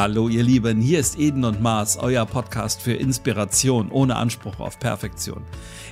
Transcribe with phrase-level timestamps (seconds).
[0.00, 4.78] Hallo ihr Lieben, hier ist Eden und Mars, euer Podcast für Inspiration ohne Anspruch auf
[4.78, 5.42] Perfektion.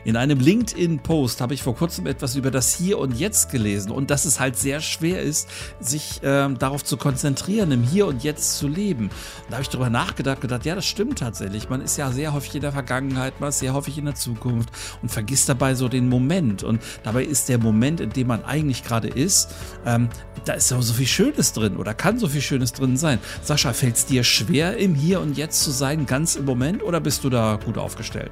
[0.06, 4.08] In einem LinkedIn-Post habe ich vor kurzem etwas über das Hier und Jetzt gelesen und
[4.08, 8.56] dass es halt sehr schwer ist, sich äh, darauf zu konzentrieren, im Hier und Jetzt
[8.56, 9.08] zu leben.
[9.08, 9.12] Und
[9.50, 11.68] da habe ich darüber nachgedacht, gedacht, ja, das stimmt tatsächlich.
[11.68, 14.70] Man ist ja sehr häufig in der Vergangenheit, man ist sehr häufig in der Zukunft
[15.02, 16.62] und vergisst dabei so den Moment.
[16.62, 19.50] Und dabei ist der Moment, in dem man eigentlich gerade ist,
[19.84, 20.08] ähm,
[20.46, 23.18] da ist ja so viel Schönes drin oder kann so viel Schönes drin sein.
[23.42, 27.00] Sascha, fällt es dir schwer, im Hier und Jetzt zu sein, ganz im Moment, oder
[27.00, 28.30] bist du da gut aufgestellt?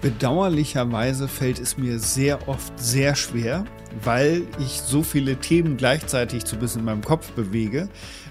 [0.00, 3.64] Bedauerlicherweise fällt es mir sehr oft sehr schwer,
[4.02, 7.88] weil ich so viele Themen gleichzeitig zu bisschen in meinem Kopf bewege,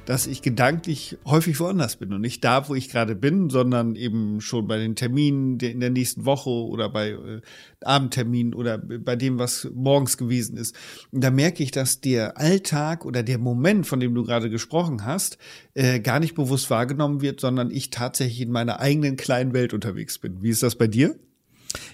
[0.10, 4.42] dass ich gedanklich häufig woanders bin und nicht da, wo ich gerade bin, sondern eben
[4.42, 7.42] schon bei den Terminen in der nächsten Woche oder bei äh,
[7.84, 10.76] Abendterminen oder bei dem, was morgens gewesen ist.
[11.12, 15.06] Und da merke ich, dass der Alltag oder der Moment, von dem du gerade gesprochen
[15.06, 15.38] hast,
[15.76, 20.18] äh, gar nicht bewusst wahrgenommen wird, sondern ich tatsächlich in meiner eigenen kleinen Welt unterwegs
[20.18, 20.42] bin.
[20.42, 21.20] Wie ist das bei dir?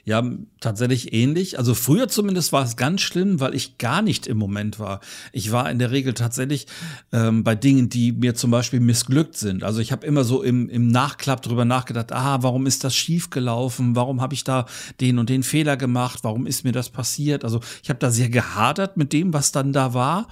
[0.06, 0.24] Ja,
[0.62, 1.58] tatsächlich ähnlich.
[1.58, 5.02] Also früher zumindest war es ganz schlimm, weil ich gar nicht im Moment war.
[5.34, 6.68] Ich war in der Regel tatsächlich
[7.12, 9.64] ähm, bei Dingen, die mir zum Beispiel missglückt sind.
[9.64, 13.30] Also ich habe immer so im, im Nachklapp drüber nachgedacht, ah, warum ist das schief
[13.30, 13.96] gelaufen?
[13.96, 14.66] Warum habe ich da
[15.02, 16.20] den und den Fehler gemacht?
[16.24, 17.44] Warum ist mir das passiert?
[17.44, 20.28] Also ich habe da sehr gehadert mit dem, was dann da war.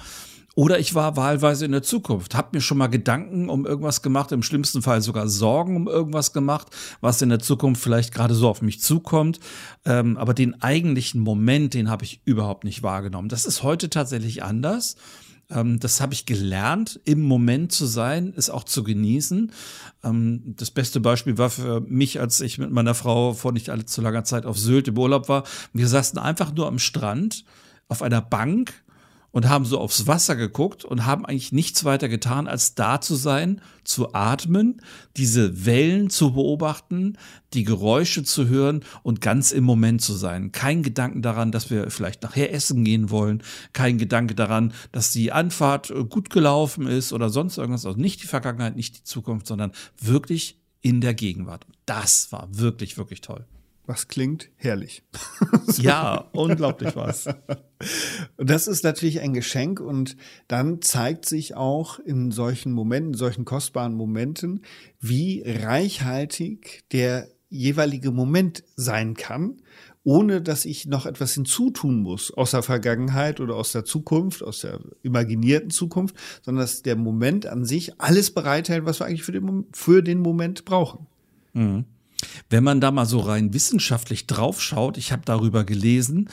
[0.56, 4.32] Oder ich war wahlweise in der Zukunft, habe mir schon mal Gedanken um irgendwas gemacht,
[4.32, 6.68] im schlimmsten Fall sogar Sorgen um irgendwas gemacht,
[7.02, 9.40] was in der Zukunft vielleicht gerade so auf mich zukommt.
[9.84, 13.30] Ähm, aber den eigentlichen Moment, den habe ich überhaupt nicht wahrgenommen.
[13.30, 14.96] Das ist heute tatsächlich anders.
[15.50, 19.52] Ähm, das habe ich gelernt, im Moment zu sein, es auch zu genießen.
[20.04, 24.02] Ähm, das beste Beispiel war für mich, als ich mit meiner Frau vor nicht allzu
[24.02, 25.44] langer Zeit auf Sylt im Urlaub war.
[25.74, 27.44] Wir saßen einfach nur am Strand
[27.88, 28.83] auf einer Bank
[29.34, 33.16] und haben so aufs Wasser geguckt und haben eigentlich nichts weiter getan, als da zu
[33.16, 34.80] sein, zu atmen,
[35.17, 37.18] diese Wellen zu beobachten,
[37.53, 40.52] die Geräusche zu hören und ganz im Moment zu sein.
[40.52, 43.41] Kein Gedanken daran, dass wir vielleicht nachher essen gehen wollen,
[43.74, 47.88] kein Gedanke daran, dass die Anfahrt gut gelaufen ist oder sonst irgendwas.
[47.88, 51.66] Also nicht die Vergangenheit, nicht die Zukunft, sondern wirklich in der Gegenwart.
[51.88, 53.46] Das war wirklich, wirklich toll
[53.86, 55.04] was klingt herrlich.
[55.78, 57.28] ja, unglaublich was.
[58.38, 60.16] Das ist natürlich ein Geschenk und
[60.48, 64.62] dann zeigt sich auch in solchen Momenten, in solchen kostbaren Momenten,
[65.00, 69.62] wie reichhaltig der jeweilige Moment sein kann,
[70.04, 74.62] ohne dass ich noch etwas hinzutun muss aus der Vergangenheit oder aus der Zukunft, aus
[74.62, 79.32] der imaginierten Zukunft, sondern dass der Moment an sich alles bereithält, was wir eigentlich für
[79.32, 81.08] den, für den Moment brauchen.
[81.54, 81.86] Mhm.
[82.50, 86.30] Wenn man da mal so rein wissenschaftlich draufschaut, ich habe darüber gelesen,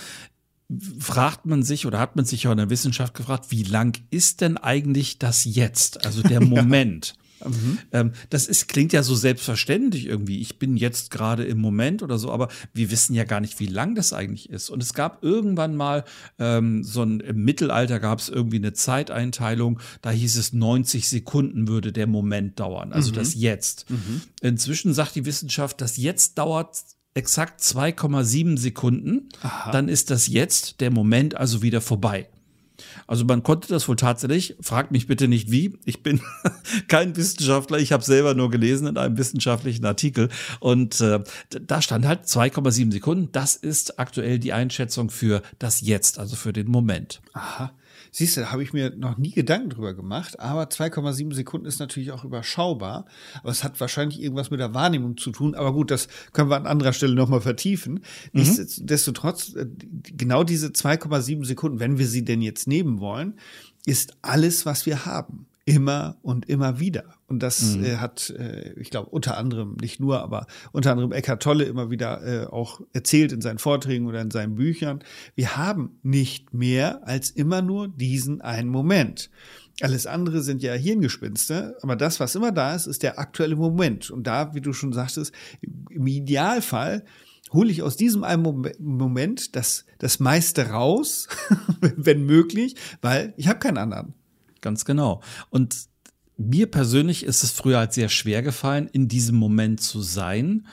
[0.98, 4.40] fragt man sich oder hat man sich auch in der Wissenschaft gefragt, wie lang ist
[4.40, 7.14] denn eigentlich das Jetzt, also der Moment?
[7.48, 7.78] Mhm.
[7.92, 10.40] Ähm, das ist, klingt ja so selbstverständlich irgendwie.
[10.40, 13.66] Ich bin jetzt gerade im Moment oder so, aber wir wissen ja gar nicht, wie
[13.66, 14.70] lang das eigentlich ist.
[14.70, 16.04] Und es gab irgendwann mal
[16.38, 21.68] ähm, so ein, im Mittelalter gab es irgendwie eine Zeiteinteilung, da hieß es 90 Sekunden
[21.68, 23.16] würde der Moment dauern, also mhm.
[23.16, 23.90] das Jetzt.
[23.90, 24.22] Mhm.
[24.42, 26.76] Inzwischen sagt die Wissenschaft, das Jetzt dauert
[27.14, 29.28] exakt 2,7 Sekunden.
[29.42, 29.70] Aha.
[29.72, 32.28] Dann ist das Jetzt, der Moment also wieder vorbei.
[33.06, 36.20] Also man konnte das wohl tatsächlich, fragt mich bitte nicht wie, ich bin
[36.88, 40.28] kein Wissenschaftler, ich habe selber nur gelesen in einem wissenschaftlichen Artikel.
[40.60, 46.18] Und äh, da stand halt 2,7 Sekunden, das ist aktuell die Einschätzung für das Jetzt,
[46.18, 47.20] also für den Moment.
[47.32, 47.72] Aha.
[48.10, 51.80] Siehst du, da habe ich mir noch nie Gedanken drüber gemacht, aber 2,7 Sekunden ist
[51.80, 53.06] natürlich auch überschaubar.
[53.42, 55.54] Aber es hat wahrscheinlich irgendwas mit der Wahrnehmung zu tun.
[55.54, 57.94] Aber gut, das können wir an anderer Stelle nochmal vertiefen.
[57.94, 58.00] Mhm.
[58.40, 59.66] Nichtsdestotrotz, äh,
[60.16, 63.34] genau diese 2,7 Sekunden, wenn wir sie denn jetzt nehmen wollen,
[63.86, 67.04] ist alles, was wir haben immer und immer wieder.
[67.26, 67.84] Und das mhm.
[67.84, 71.90] äh, hat, äh, ich glaube, unter anderem, nicht nur, aber unter anderem Eckhart Tolle immer
[71.90, 75.00] wieder äh, auch erzählt in seinen Vorträgen oder in seinen Büchern.
[75.34, 79.30] Wir haben nicht mehr als immer nur diesen einen Moment.
[79.80, 84.10] Alles andere sind ja Hirngespinste, aber das, was immer da ist, ist der aktuelle Moment.
[84.10, 85.32] Und da, wie du schon sagtest,
[85.90, 87.04] im Idealfall
[87.52, 91.28] hole ich aus diesem einen Moment das, das meiste raus,
[91.80, 94.14] wenn möglich, weil ich habe keinen anderen.
[94.60, 95.22] Ganz genau.
[95.50, 95.88] Und
[96.36, 100.66] mir persönlich ist es früher halt sehr schwer gefallen, in diesem Moment zu sein.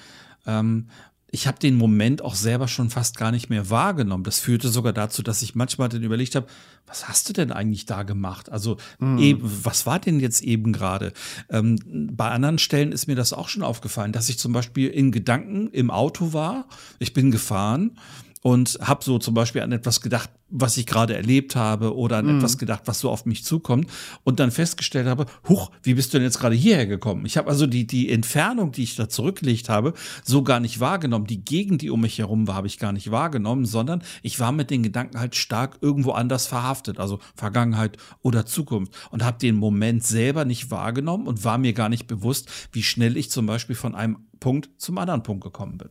[0.45, 0.87] Ähm,
[1.29, 4.23] ich habe den Moment auch selber schon fast gar nicht mehr wahrgenommen.
[4.23, 6.47] Das führte sogar dazu, dass ich manchmal dann überlegt habe,
[6.85, 8.49] was hast du denn eigentlich da gemacht?
[8.49, 9.17] Also mm.
[9.17, 11.11] eben, was war denn jetzt eben gerade?
[11.49, 11.79] Ähm,
[12.13, 15.67] bei anderen Stellen ist mir das auch schon aufgefallen, dass ich zum Beispiel in Gedanken
[15.67, 16.69] im Auto war.
[16.99, 17.99] Ich bin gefahren
[18.47, 22.27] und habe so zum Beispiel an etwas gedacht, was ich gerade erlebt habe oder an
[22.27, 22.37] mhm.
[22.37, 23.89] etwas gedacht, was so auf mich zukommt
[24.23, 27.25] und dann festgestellt habe, huch, wie bist du denn jetzt gerade hierher gekommen?
[27.25, 31.27] Ich habe also die, die Entfernung, die ich da zurückgelegt habe, so gar nicht wahrgenommen.
[31.27, 34.53] Die Gegend, die um mich herum war, habe ich gar nicht wahrgenommen, sondern ich war
[34.53, 39.57] mit den Gedanken halt stark irgendwo anders verhaftet, also Vergangenheit oder Zukunft und habe den
[39.57, 43.75] Moment selber nicht wahrgenommen und war mir gar nicht bewusst, wie schnell ich zum Beispiel
[43.75, 45.89] von einem Punkt zum anderen Punkt gekommen bin.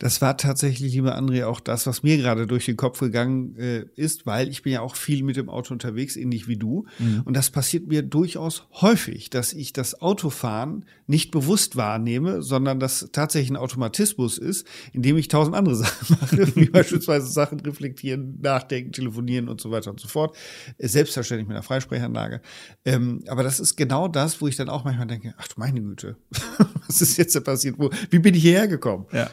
[0.00, 3.84] Das war tatsächlich, lieber André, auch das, was mir gerade durch den Kopf gegangen äh,
[3.96, 6.86] ist, weil ich bin ja auch viel mit dem Auto unterwegs, ähnlich wie du.
[6.98, 7.20] Mhm.
[7.26, 13.10] Und das passiert mir durchaus häufig, dass ich das Autofahren nicht bewusst wahrnehme, sondern das
[13.12, 18.92] tatsächlich ein Automatismus ist, indem ich tausend andere Sachen mache, wie beispielsweise Sachen reflektieren, nachdenken,
[18.92, 20.34] telefonieren und so weiter und so fort.
[20.78, 22.40] Äh, selbstverständlich mit einer Freisprechanlage.
[22.86, 25.82] Ähm, aber das ist genau das, wo ich dann auch manchmal denke, ach du meine
[25.82, 26.16] Güte,
[26.86, 27.74] was ist jetzt da passiert?
[27.78, 29.04] Wo, wie bin ich hierher gekommen?
[29.12, 29.30] Ja.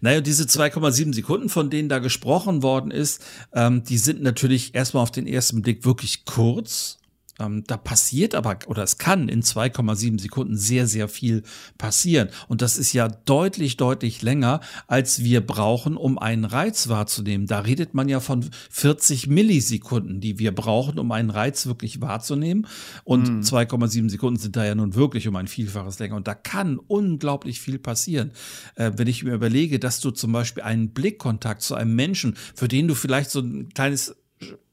[0.00, 3.22] Naja, diese 2,7 Sekunden, von denen da gesprochen worden ist,
[3.52, 6.98] ähm, die sind natürlich erstmal auf den ersten Blick wirklich kurz.
[7.40, 11.42] Ähm, da passiert aber, oder es kann in 2,7 Sekunden sehr, sehr viel
[11.78, 12.28] passieren.
[12.48, 17.46] Und das ist ja deutlich, deutlich länger, als wir brauchen, um einen Reiz wahrzunehmen.
[17.46, 22.66] Da redet man ja von 40 Millisekunden, die wir brauchen, um einen Reiz wirklich wahrzunehmen.
[23.02, 23.40] Und mhm.
[23.40, 26.16] 2,7 Sekunden sind da ja nun wirklich um ein Vielfaches länger.
[26.16, 28.30] Und da kann unglaublich viel passieren.
[28.76, 32.68] Äh, wenn ich mir überlege, dass du zum Beispiel einen Blickkontakt zu einem Menschen, für
[32.68, 34.14] den du vielleicht so ein kleines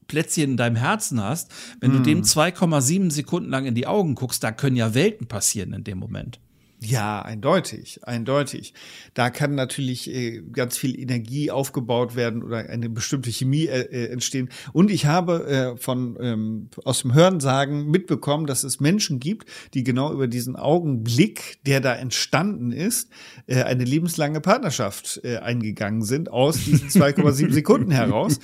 [0.08, 1.50] Plätzchen in deinem Herzen hast,
[1.80, 1.96] wenn mm.
[1.96, 3.10] du dem 2,7 hm.
[3.10, 6.40] Sekunden lang in die Augen guckst, da können ja Welten passieren in dem Moment.
[6.84, 8.74] Ja, eindeutig, eindeutig.
[9.14, 14.10] Da kann natürlich äh, ganz viel Energie aufgebaut werden oder eine bestimmte Chemie äh, äh,
[14.10, 14.48] entstehen.
[14.72, 19.84] Und ich habe äh, von ähm, aus dem Hörensagen mitbekommen, dass es Menschen gibt, die
[19.84, 23.10] genau über diesen Augenblick, der da entstanden ist,
[23.46, 28.40] äh, eine lebenslange Partnerschaft äh, eingegangen sind aus diesen 2,7 Sekunden heraus.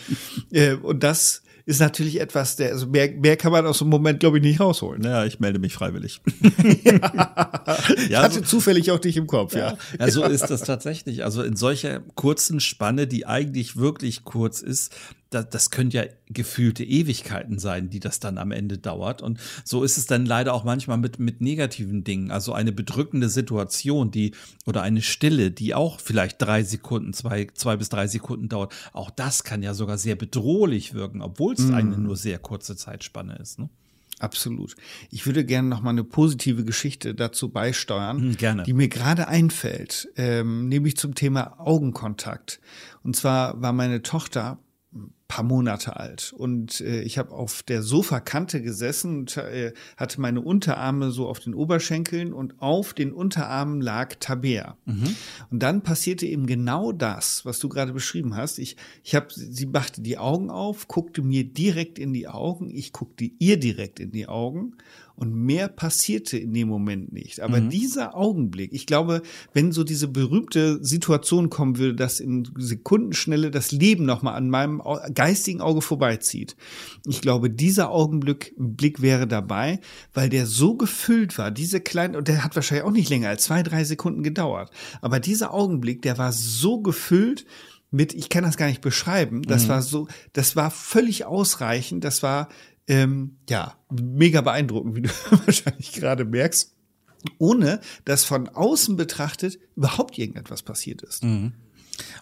[0.53, 4.21] Äh, und das ist natürlich etwas, der, also mehr, mehr kann man aus dem Moment,
[4.21, 5.03] glaube ich, nicht rausholen.
[5.03, 6.23] Ja, ich melde mich freiwillig.
[6.83, 6.99] ja.
[8.09, 9.73] ich hatte so, zufällig auch dich im Kopf, ja.
[9.73, 9.79] ja.
[9.99, 11.25] Ja, so ist das tatsächlich.
[11.25, 14.97] Also in solcher kurzen Spanne, die eigentlich wirklich kurz ist,
[15.31, 19.23] das, das können ja gefühlte Ewigkeiten sein, die das dann am Ende dauert.
[19.23, 22.31] Und so ist es dann leider auch manchmal mit, mit negativen Dingen.
[22.31, 24.33] Also eine bedrückende Situation, die
[24.67, 28.75] oder eine Stille, die auch vielleicht drei Sekunden, zwei, zwei bis drei Sekunden dauert.
[28.93, 31.75] Auch das kann ja sogar sehr bedrohlich wirken, obwohl es mm.
[31.75, 33.59] eine nur sehr kurze Zeitspanne ist.
[33.59, 33.69] Ne?
[34.19, 34.75] Absolut.
[35.11, 38.63] Ich würde gerne noch mal eine positive Geschichte dazu beisteuern, hm, gerne.
[38.65, 42.61] die mir gerade einfällt, ähm, nämlich zum Thema Augenkontakt.
[43.03, 44.59] Und zwar war meine Tochter
[45.29, 46.33] paar Monate alt.
[46.37, 51.39] Und äh, ich habe auf der Sofakante gesessen und äh, hatte meine Unterarme so auf
[51.39, 54.79] den Oberschenkeln und auf den Unterarmen lag Tabea.
[54.87, 55.15] Mhm.
[55.51, 58.59] Und dann passierte eben genau das, was du gerade beschrieben hast.
[58.59, 62.93] Ich, ich habe, sie machte die Augen auf, guckte mir direkt in die Augen, ich
[62.93, 64.77] guckte ihr direkt in die Augen
[65.19, 67.41] und mehr passierte in dem Moment nicht.
[67.41, 67.71] Aber mhm.
[67.71, 69.23] dieser Augenblick, ich glaube,
[69.53, 74.81] wenn so diese berühmte Situation kommen würde, dass in Sekundenschnelle das Leben nochmal an meinem
[75.15, 76.57] geistigen Auge vorbeizieht,
[77.07, 79.81] ich glaube, dieser Augenblick Blick wäre dabei,
[80.15, 83.45] weil der so gefüllt war, diese kleine, und der hat wahrscheinlich auch nicht länger als
[83.45, 84.71] zwei, drei Sekunden gedauert.
[85.01, 87.45] Aber dieser Augenblick, der war so gefüllt,
[87.91, 89.69] mit, ich kann das gar nicht beschreiben, das mhm.
[89.69, 92.49] war so, das war völlig ausreichend, das war
[92.89, 95.09] ähm, ja, mega beeindruckend, wie du
[95.47, 96.75] wahrscheinlich gerade merkst,
[97.39, 101.23] ohne dass von außen betrachtet überhaupt irgendetwas passiert ist.
[101.23, 101.53] Mhm.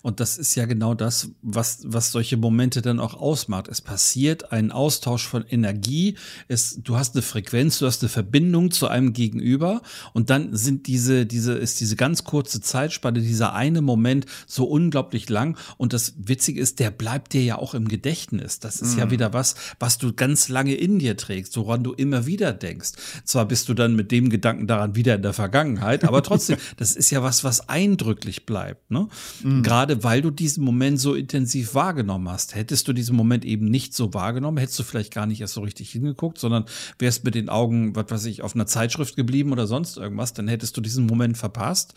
[0.03, 3.69] Und das ist ja genau das, was, was solche Momente dann auch ausmacht.
[3.69, 6.17] Es passiert ein Austausch von Energie.
[6.49, 9.83] Es, du hast eine Frequenz, du hast eine Verbindung zu einem Gegenüber.
[10.13, 15.29] Und dann sind diese, diese, ist diese ganz kurze Zeitspanne, dieser eine Moment so unglaublich
[15.29, 15.57] lang.
[15.77, 18.61] Und das Witzige ist, der bleibt dir ja auch im Gedächtnis.
[18.61, 18.99] Das ist mm.
[18.99, 19.11] ja mhm.
[19.11, 22.93] wieder was, was du ganz lange in dir trägst, woran du immer wieder denkst.
[23.25, 26.93] Zwar bist du dann mit dem Gedanken daran wieder in der Vergangenheit, aber trotzdem, das
[26.93, 28.91] ist ja was, was eindrücklich bleibt.
[28.91, 29.09] Ne?
[29.43, 32.55] Mm gerade weil du diesen Moment so intensiv wahrgenommen hast.
[32.55, 35.61] Hättest du diesen Moment eben nicht so wahrgenommen, hättest du vielleicht gar nicht erst so
[35.61, 36.67] richtig hingeguckt, sondern
[37.01, 40.47] wärst mit den Augen, was weiß ich, auf einer Zeitschrift geblieben oder sonst irgendwas, dann
[40.47, 41.95] hättest du diesen Moment verpasst.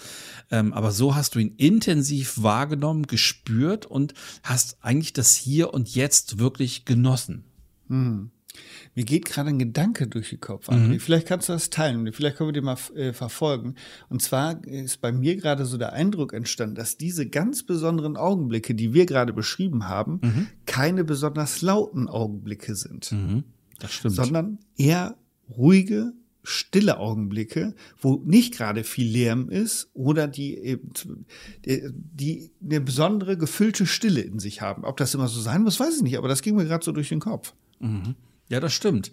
[0.49, 5.93] Ähm, aber so hast du ihn intensiv wahrgenommen, gespürt und hast eigentlich das Hier und
[5.93, 7.43] Jetzt wirklich genossen.
[7.88, 8.31] Mhm.
[8.96, 10.93] Mir geht gerade ein Gedanke durch den Kopf, André.
[10.93, 11.00] Mhm.
[11.00, 12.12] Vielleicht kannst du das teilen.
[12.12, 13.75] Vielleicht können wir den mal äh, verfolgen.
[14.10, 18.75] Und zwar ist bei mir gerade so der Eindruck entstanden, dass diese ganz besonderen Augenblicke,
[18.75, 20.48] die wir gerade beschrieben haben, mhm.
[20.65, 23.12] keine besonders lauten Augenblicke sind.
[23.12, 23.43] Mhm.
[23.79, 24.15] Das stimmt.
[24.15, 25.15] Sondern eher
[25.50, 30.79] ruhige, stille Augenblicke, wo nicht gerade viel Lärm ist oder die,
[31.65, 34.84] die eine besondere gefüllte Stille in sich haben.
[34.84, 36.91] Ob das immer so sein muss, weiß ich nicht, aber das ging mir gerade so
[36.91, 37.53] durch den Kopf.
[37.79, 38.15] Mhm.
[38.50, 39.12] Ja, das stimmt.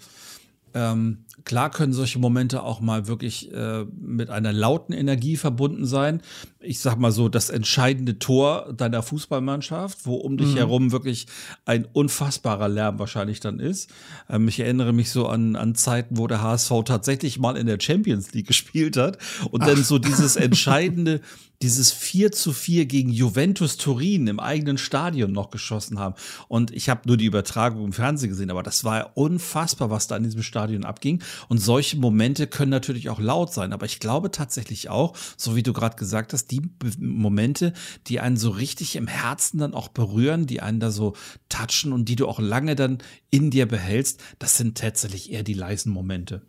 [0.76, 6.21] Ähm, klar können solche Momente auch mal wirklich äh, mit einer lauten Energie verbunden sein.
[6.61, 10.56] Ich sag mal so, das entscheidende Tor deiner Fußballmannschaft, wo um dich mhm.
[10.56, 11.28] herum wirklich
[11.64, 13.88] ein unfassbarer Lärm wahrscheinlich dann ist.
[14.28, 17.78] Ähm, ich erinnere mich so an, an Zeiten, wo der HSV tatsächlich mal in der
[17.80, 19.16] Champions League gespielt hat
[19.50, 19.68] und Ach.
[19.68, 21.23] dann so dieses entscheidende
[21.62, 26.14] dieses 4 zu 4 gegen Juventus Turin im eigenen Stadion noch geschossen haben.
[26.49, 30.06] Und ich habe nur die Übertragung im Fernsehen gesehen, aber das war ja unfassbar, was
[30.06, 31.23] da in diesem Stadion abging.
[31.49, 33.73] Und solche Momente können natürlich auch laut sein.
[33.73, 36.62] Aber ich glaube tatsächlich auch, so wie du gerade gesagt hast, die
[36.99, 37.73] Momente,
[38.06, 41.14] die einen so richtig im Herzen dann auch berühren, die einen da so
[41.49, 42.99] touchen und die du auch lange dann
[43.30, 46.42] in dir behältst, das sind tatsächlich eher die leisen Momente.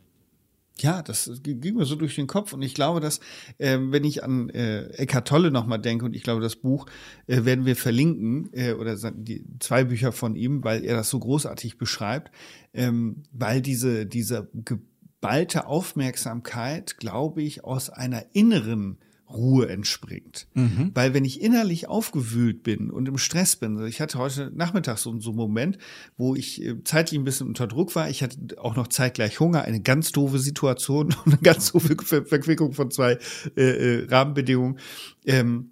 [0.79, 3.19] Ja, das ging mir so durch den Kopf und ich glaube, dass
[3.57, 6.85] äh, wenn ich an äh, Eckhart Tolle nochmal denke und ich glaube, das Buch
[7.25, 11.19] äh, werden wir verlinken äh, oder die zwei Bücher von ihm, weil er das so
[11.19, 12.31] großartig beschreibt,
[12.73, 20.47] ähm, weil diese diese geballte Aufmerksamkeit, glaube ich, aus einer inneren Ruhe entspringt.
[20.53, 20.91] Mhm.
[20.93, 24.97] Weil wenn ich innerlich aufgewühlt bin und im Stress bin, also ich hatte heute Nachmittag
[24.97, 25.77] so, so einen Moment,
[26.17, 28.09] wo ich äh, zeitlich ein bisschen unter Druck war.
[28.09, 32.25] Ich hatte auch noch zeitgleich Hunger, eine ganz doofe Situation und eine ganz doofe Ver
[32.25, 33.17] Verquickung von zwei
[33.55, 34.79] äh, äh, Rahmenbedingungen.
[35.25, 35.71] Ähm,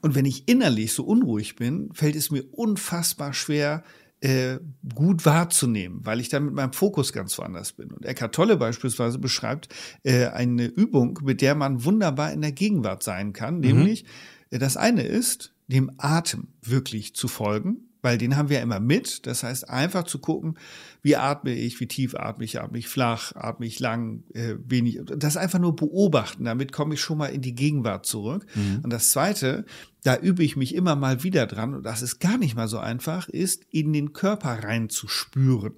[0.00, 3.84] und wenn ich innerlich so unruhig bin, fällt es mir unfassbar schwer,
[4.24, 4.58] äh,
[4.94, 7.90] gut wahrzunehmen, weil ich dann mit meinem Fokus ganz woanders bin.
[7.90, 9.68] Und Eckhart Tolle beispielsweise beschreibt
[10.02, 13.60] äh, eine Übung, mit der man wunderbar in der Gegenwart sein kann, mhm.
[13.60, 14.06] nämlich
[14.48, 19.26] äh, das eine ist, dem Atem wirklich zu folgen weil den haben wir immer mit.
[19.26, 20.58] Das heißt, einfach zu gucken,
[21.02, 25.00] wie atme ich, wie tief atme ich, atme ich flach, atme ich lang, äh, wenig.
[25.04, 26.44] Das einfach nur beobachten.
[26.44, 28.44] Damit komme ich schon mal in die Gegenwart zurück.
[28.54, 28.80] Mhm.
[28.82, 29.64] Und das Zweite,
[30.02, 32.78] da übe ich mich immer mal wieder dran, und das ist gar nicht mal so
[32.78, 35.72] einfach, ist in den Körper reinzuspüren.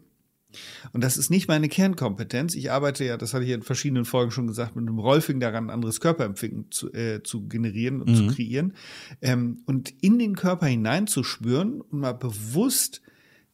[0.93, 2.55] Und das ist nicht meine Kernkompetenz.
[2.55, 5.67] Ich arbeite ja, das hatte ich in verschiedenen Folgen schon gesagt, mit einem Rolfing daran,
[5.67, 8.15] ein anderes Körperempfinden zu, äh, zu generieren und mhm.
[8.15, 8.75] zu kreieren.
[9.21, 13.03] Ähm, und in den Körper hineinzuspüren und mal bewusst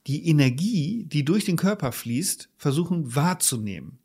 [0.06, 3.98] die Energie, die durch den Körper fließt, versuchen wahrzunehmen.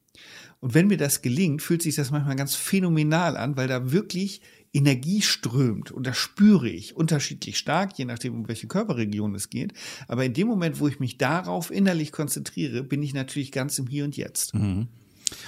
[0.60, 4.42] Und wenn mir das gelingt, fühlt sich das manchmal ganz phänomenal an, weil da wirklich
[4.74, 9.74] Energie strömt und das spüre ich unterschiedlich stark, je nachdem, um welche Körperregion es geht.
[10.08, 13.88] Aber in dem Moment, wo ich mich darauf innerlich konzentriere, bin ich natürlich ganz im
[13.88, 14.54] Hier und Jetzt.
[14.54, 14.88] Mhm.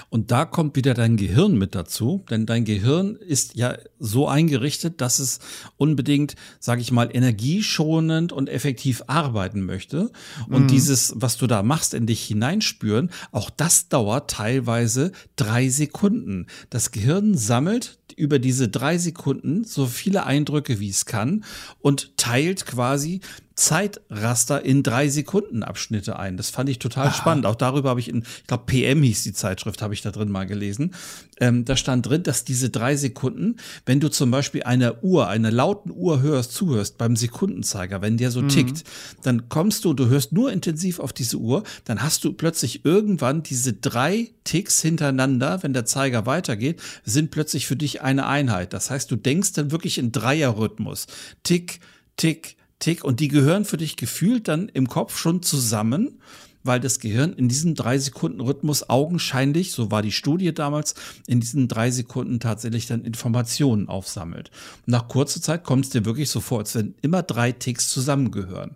[0.10, 5.02] Und da kommt wieder dein Gehirn mit dazu, denn dein Gehirn ist ja so eingerichtet,
[5.02, 5.40] dass es
[5.78, 10.12] unbedingt, sage ich mal, energieschonend und effektiv arbeiten möchte.
[10.48, 10.68] Und mhm.
[10.68, 16.48] dieses, was du da machst, in dich hineinspüren, auch das dauert teilweise drei Sekunden.
[16.70, 21.46] Das Gehirn sammelt über diese drei Sekunden so viele Eindrücke, wie es kann
[21.80, 23.22] und teilt quasi
[23.60, 26.38] Zeitraster in drei Sekunden Abschnitte ein.
[26.38, 27.14] Das fand ich total Aha.
[27.14, 27.46] spannend.
[27.46, 30.32] Auch darüber habe ich in, ich glaube, PM hieß die Zeitschrift, habe ich da drin
[30.32, 30.96] mal gelesen.
[31.42, 35.52] Ähm, da stand drin, dass diese drei Sekunden, wenn du zum Beispiel einer Uhr, einer
[35.52, 38.48] lauten Uhr hörst, zuhörst beim Sekundenzeiger, wenn der so mhm.
[38.48, 38.86] tickt,
[39.24, 43.44] dann kommst du, du hörst nur intensiv auf diese Uhr, dann hast du plötzlich irgendwann
[43.44, 48.72] diese drei Ticks hintereinander, wenn der Zeiger weitergeht, sind plötzlich für dich eine Einheit.
[48.72, 51.08] Das heißt, du denkst dann wirklich in Dreierrhythmus.
[51.44, 51.82] Tick,
[52.16, 56.20] Tick, Tick und die gehören für dich gefühlt dann im Kopf schon zusammen,
[56.64, 60.96] weil das Gehirn in diesem drei Sekunden Rhythmus augenscheinlich, so war die Studie damals,
[61.28, 64.52] in diesen drei Sekunden tatsächlich dann Informationen aufsammelt.
[64.86, 68.76] Nach kurzer Zeit kommt es dir wirklich so vor, als wenn immer drei Ticks zusammengehören.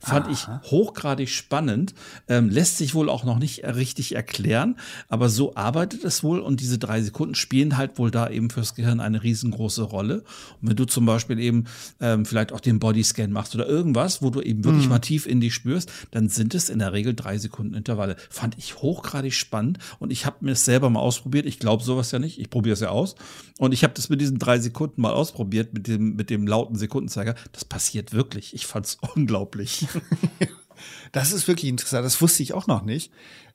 [0.00, 0.32] Fand Aha.
[0.62, 1.94] ich hochgradig spannend.
[2.28, 4.76] Ähm, lässt sich wohl auch noch nicht richtig erklären,
[5.08, 8.74] aber so arbeitet es wohl und diese drei Sekunden spielen halt wohl da eben fürs
[8.74, 10.24] Gehirn eine riesengroße Rolle.
[10.60, 11.64] Und wenn du zum Beispiel eben
[12.00, 14.90] ähm, vielleicht auch den Bodyscan machst oder irgendwas, wo du eben wirklich mhm.
[14.90, 18.16] mal tief in dich spürst, dann sind es in der Regel drei Sekunden Intervalle.
[18.30, 21.46] Fand ich hochgradig spannend und ich habe mir es selber mal ausprobiert.
[21.46, 22.38] Ich glaube sowas ja nicht.
[22.38, 23.16] Ich probiere es ja aus.
[23.58, 26.76] Und ich habe das mit diesen drei Sekunden mal ausprobiert, mit dem, mit dem lauten
[26.76, 27.34] Sekundenzeiger.
[27.52, 28.54] Das passiert wirklich.
[28.54, 29.87] Ich fand es unglaublich.
[31.12, 32.04] das ist wirklich interessant.
[32.04, 33.12] Das wusste ich auch noch nicht.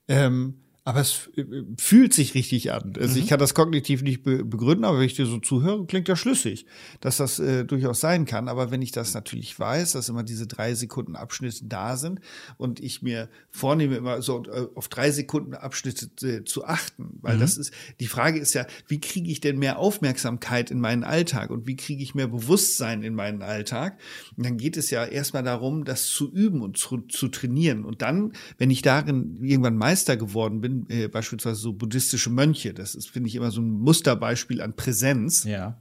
[0.07, 1.45] Ähm, aber es äh,
[1.77, 2.93] fühlt sich richtig an.
[2.99, 3.23] Also mhm.
[3.23, 6.19] ich kann das kognitiv nicht be begründen, aber wenn ich dir so zuhöre, klingt das
[6.19, 6.65] schlüssig,
[6.99, 8.49] dass das äh, durchaus sein kann.
[8.49, 12.19] Aber wenn ich das natürlich weiß, dass immer diese drei Sekunden Abschnitte da sind
[12.57, 17.37] und ich mir vornehme, immer so äh, auf drei Sekunden Abschnitte äh, zu achten, weil
[17.37, 17.41] mhm.
[17.41, 17.71] das ist,
[18.01, 21.77] die Frage ist ja, wie kriege ich denn mehr Aufmerksamkeit in meinen Alltag und wie
[21.77, 23.97] kriege ich mehr Bewusstsein in meinen Alltag?
[24.35, 27.85] Und dann geht es ja erstmal darum, das zu üben und zu, zu trainieren.
[27.85, 32.73] Und dann, wenn ich darin irgendwann Meister geworden bin, wenn äh, beispielsweise so buddhistische Mönche,
[32.73, 35.43] das ist, finde ich, immer so ein Musterbeispiel an Präsenz.
[35.43, 35.77] Ja.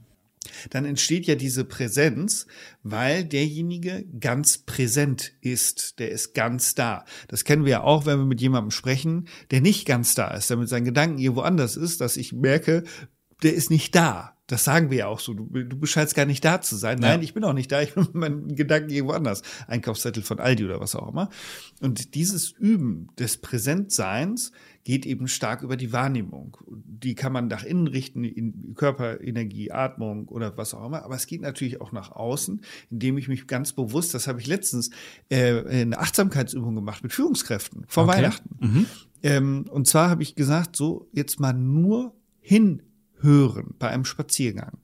[0.71, 2.47] Dann entsteht ja diese Präsenz,
[2.83, 5.99] weil derjenige ganz präsent ist.
[5.99, 7.05] Der ist ganz da.
[7.29, 10.49] Das kennen wir ja auch, wenn wir mit jemandem sprechen, der nicht ganz da ist,
[10.49, 12.83] der mit seinen Gedanken irgendwo anders ist, dass ich merke,
[13.41, 14.33] der ist nicht da.
[14.47, 15.33] Das sagen wir ja auch so.
[15.33, 16.99] Du, du scheinst gar nicht da zu sein.
[16.99, 17.23] Nein, ja.
[17.23, 17.81] ich bin auch nicht da.
[17.81, 19.41] Ich bin mit meinen Gedanken irgendwo anders.
[19.67, 21.29] Einkaufszettel von Aldi oder was auch immer.
[21.79, 24.51] Und dieses Üben des Präsentseins
[24.83, 26.57] geht eben stark über die Wahrnehmung.
[26.67, 31.03] Die kann man nach innen richten, in Körperenergie, Atmung oder was auch immer.
[31.03, 34.47] Aber es geht natürlich auch nach außen, indem ich mich ganz bewusst, das habe ich
[34.47, 34.89] letztens
[35.29, 38.17] äh, eine Achtsamkeitsübung gemacht mit Führungskräften vor okay.
[38.17, 38.49] Weihnachten.
[38.59, 38.85] Mhm.
[39.23, 42.83] Ähm, und zwar habe ich gesagt, so jetzt mal nur hin
[43.19, 44.82] hören bei einem Spaziergang.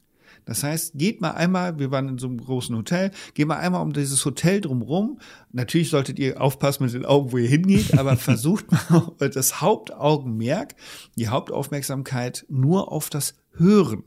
[0.50, 3.84] Das heißt, geht mal einmal, wir waren in so einem großen Hotel, geht mal einmal
[3.84, 5.20] um dieses Hotel drumrum.
[5.51, 10.74] Natürlich solltet ihr aufpassen mit den Augen, wo ihr hingeht, aber versucht mal das Hauptaugenmerk,
[11.15, 14.03] die Hauptaufmerksamkeit nur auf das Hören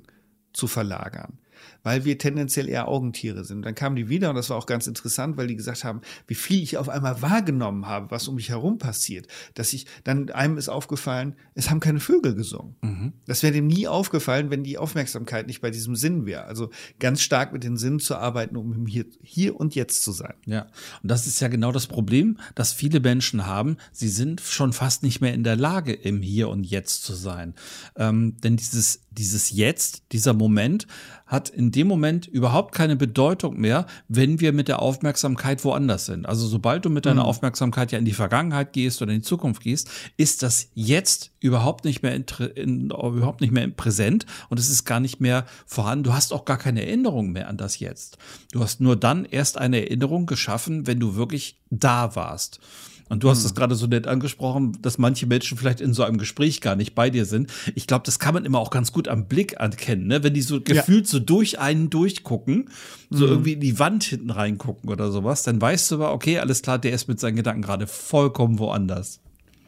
[0.53, 1.39] zu verlagern
[1.83, 3.62] weil wir tendenziell eher Augentiere sind.
[3.65, 6.35] Dann kamen die wieder und das war auch ganz interessant, weil die gesagt haben, wie
[6.35, 9.27] viel ich auf einmal wahrgenommen habe, was um mich herum passiert.
[9.55, 12.77] Dass ich, dann einem ist aufgefallen, es haben keine Vögel gesungen.
[12.83, 13.12] Mhm.
[13.27, 16.45] Das wäre dem nie aufgefallen, wenn die Aufmerksamkeit nicht bei diesem Sinn wäre.
[16.45, 20.35] Also ganz stark mit den Sinnen zu arbeiten, um hier, hier und jetzt zu sein.
[20.47, 20.67] Ja,
[21.03, 23.77] und das ist ja genau das Problem, das viele Menschen haben.
[23.93, 27.55] Sie sind schon fast nicht mehr in der Lage, im Hier und Jetzt zu sein.
[27.97, 30.87] Ähm, denn dieses, dieses Jetzt, dieser Moment
[31.26, 36.26] hat in dem Moment überhaupt keine Bedeutung mehr, wenn wir mit der Aufmerksamkeit woanders sind.
[36.26, 37.28] Also sobald du mit deiner mhm.
[37.28, 41.85] Aufmerksamkeit ja in die Vergangenheit gehst oder in die Zukunft gehst, ist das jetzt überhaupt
[41.85, 46.04] nicht mehr in, in, überhaupt nicht mehr präsent und es ist gar nicht mehr vorhanden.
[46.04, 48.19] Du hast auch gar keine Erinnerung mehr an das Jetzt.
[48.52, 52.61] Du hast nur dann erst eine Erinnerung geschaffen, wenn du wirklich da warst.
[53.09, 53.55] Und du hast es hm.
[53.57, 57.11] gerade so nett angesprochen, dass manche Menschen vielleicht in so einem Gespräch gar nicht bei
[57.11, 57.51] dir sind.
[57.75, 60.23] Ich glaube, das kann man immer auch ganz gut am Blick erkennen, ne?
[60.23, 61.11] wenn die so gefühlt ja.
[61.11, 62.71] so durch einen durchgucken,
[63.11, 63.33] so mhm.
[63.33, 66.79] irgendwie in die Wand hinten reingucken oder sowas, dann weißt du aber, okay, alles klar,
[66.79, 69.22] der ist mit seinen Gedanken gerade vollkommen woanders.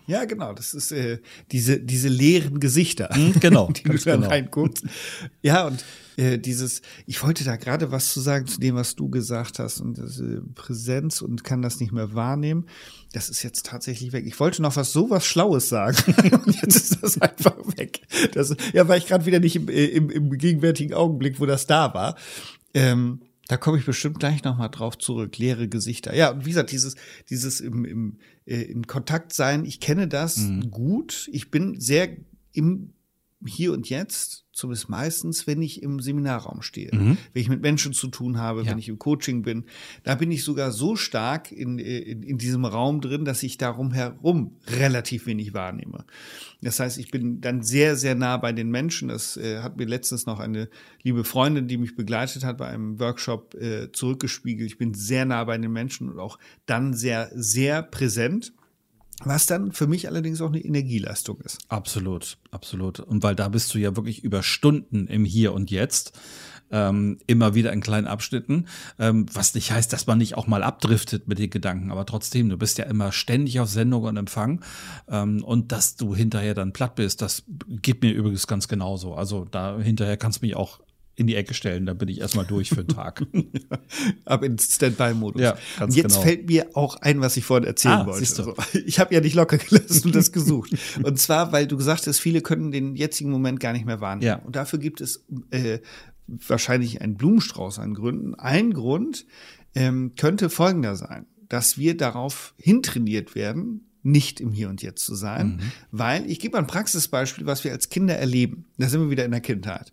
[0.06, 0.52] Ja, genau.
[0.52, 1.18] Das ist äh,
[1.50, 4.28] diese, diese leeren Gesichter, mhm, genau, die du dann genau.
[4.28, 4.84] reinguckst.
[5.42, 5.84] Ja, und
[6.16, 9.80] äh, dieses, ich wollte da gerade was zu sagen zu dem, was du gesagt hast
[9.80, 12.66] und das, äh, Präsenz und kann das nicht mehr wahrnehmen.
[13.12, 14.26] Das ist jetzt tatsächlich weg.
[14.26, 15.96] Ich wollte noch was sowas Schlaues sagen
[16.44, 18.00] und jetzt ist das einfach weg.
[18.32, 21.66] Das, ja, war ich gerade wieder nicht im, äh, im, im gegenwärtigen Augenblick, wo das
[21.66, 22.16] da war.
[22.74, 25.36] Ähm, da komme ich bestimmt gleich nochmal drauf zurück.
[25.38, 26.14] Leere Gesichter.
[26.14, 26.96] Ja, und wie gesagt, dieses,
[27.28, 30.70] dieses im, im, äh, im Kontakt sein, ich kenne das mhm.
[30.70, 31.28] gut.
[31.32, 32.16] Ich bin sehr
[32.52, 32.94] im
[33.44, 37.18] Hier und Jetzt zumindest meistens, wenn ich im Seminarraum stehe, mhm.
[37.32, 38.70] wenn ich mit Menschen zu tun habe, ja.
[38.70, 39.64] wenn ich im Coaching bin,
[40.04, 43.92] da bin ich sogar so stark in, in, in, diesem Raum drin, dass ich darum
[43.92, 46.04] herum relativ wenig wahrnehme.
[46.62, 49.08] Das heißt, ich bin dann sehr, sehr nah bei den Menschen.
[49.08, 50.68] Das äh, hat mir letztens noch eine
[51.02, 54.70] liebe Freundin, die mich begleitet hat bei einem Workshop, äh, zurückgespiegelt.
[54.70, 58.52] Ich bin sehr nah bei den Menschen und auch dann sehr, sehr präsent.
[59.24, 61.58] Was dann für mich allerdings auch eine Energieleistung ist.
[61.68, 63.00] Absolut, absolut.
[63.00, 66.18] Und weil da bist du ja wirklich über Stunden im Hier und Jetzt.
[66.70, 68.66] Ähm, immer wieder in kleinen Abschnitten,
[68.98, 72.48] ähm, was nicht heißt, dass man nicht auch mal abdriftet mit den Gedanken, aber trotzdem,
[72.48, 74.64] du bist ja immer ständig auf Sendung und Empfang
[75.06, 79.14] ähm, und dass du hinterher dann platt bist, das geht mir übrigens ganz genauso.
[79.14, 80.80] Also da hinterher kannst du mich auch
[81.16, 83.24] in die Ecke stellen, dann bin ich erstmal durch für den Tag.
[84.24, 85.40] Ab ins Standby-Modus.
[85.40, 86.22] Ja, ganz Jetzt genau.
[86.22, 88.20] fällt mir auch ein, was ich vorhin erzählen ah, wollte.
[88.20, 90.72] Also, ich habe ja nicht locker gelassen und das gesucht.
[91.02, 94.26] und zwar, weil du gesagt hast, viele können den jetzigen Moment gar nicht mehr wahrnehmen.
[94.26, 94.36] Ja.
[94.36, 95.78] Und dafür gibt es äh,
[96.26, 98.34] wahrscheinlich einen Blumenstrauß an Gründen.
[98.34, 99.26] Ein Grund
[99.74, 105.14] ähm, könnte folgender sein, dass wir darauf hintrainiert werden, nicht im Hier und Jetzt zu
[105.14, 105.60] sein, mhm.
[105.90, 108.66] weil ich gebe ein Praxisbeispiel, was wir als Kinder erleben.
[108.76, 109.92] Da sind wir wieder in der Kindheit.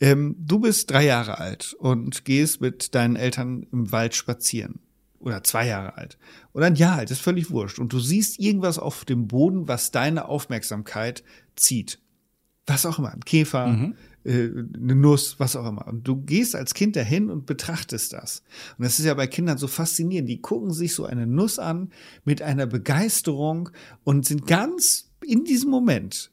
[0.00, 4.80] Ähm, du bist drei Jahre alt und gehst mit deinen Eltern im Wald spazieren.
[5.18, 6.18] Oder zwei Jahre alt.
[6.52, 7.78] Oder ein Jahr alt, ist völlig wurscht.
[7.78, 11.24] Und du siehst irgendwas auf dem Boden, was deine Aufmerksamkeit
[11.56, 12.00] zieht.
[12.66, 13.12] Was auch immer.
[13.12, 13.94] Ein Käfer, mhm.
[14.24, 15.86] äh, eine Nuss, was auch immer.
[15.86, 18.42] Und du gehst als Kind dahin und betrachtest das.
[18.76, 20.28] Und das ist ja bei Kindern so faszinierend.
[20.28, 21.90] Die gucken sich so eine Nuss an
[22.24, 23.70] mit einer Begeisterung
[24.04, 26.30] und sind ganz in diesem Moment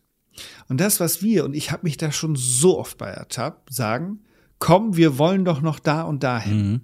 [0.69, 4.19] und das, was wir, und ich habe mich da schon so oft bei ertappt, sagen,
[4.59, 6.71] komm, wir wollen doch noch da und dahin.
[6.71, 6.81] Mhm.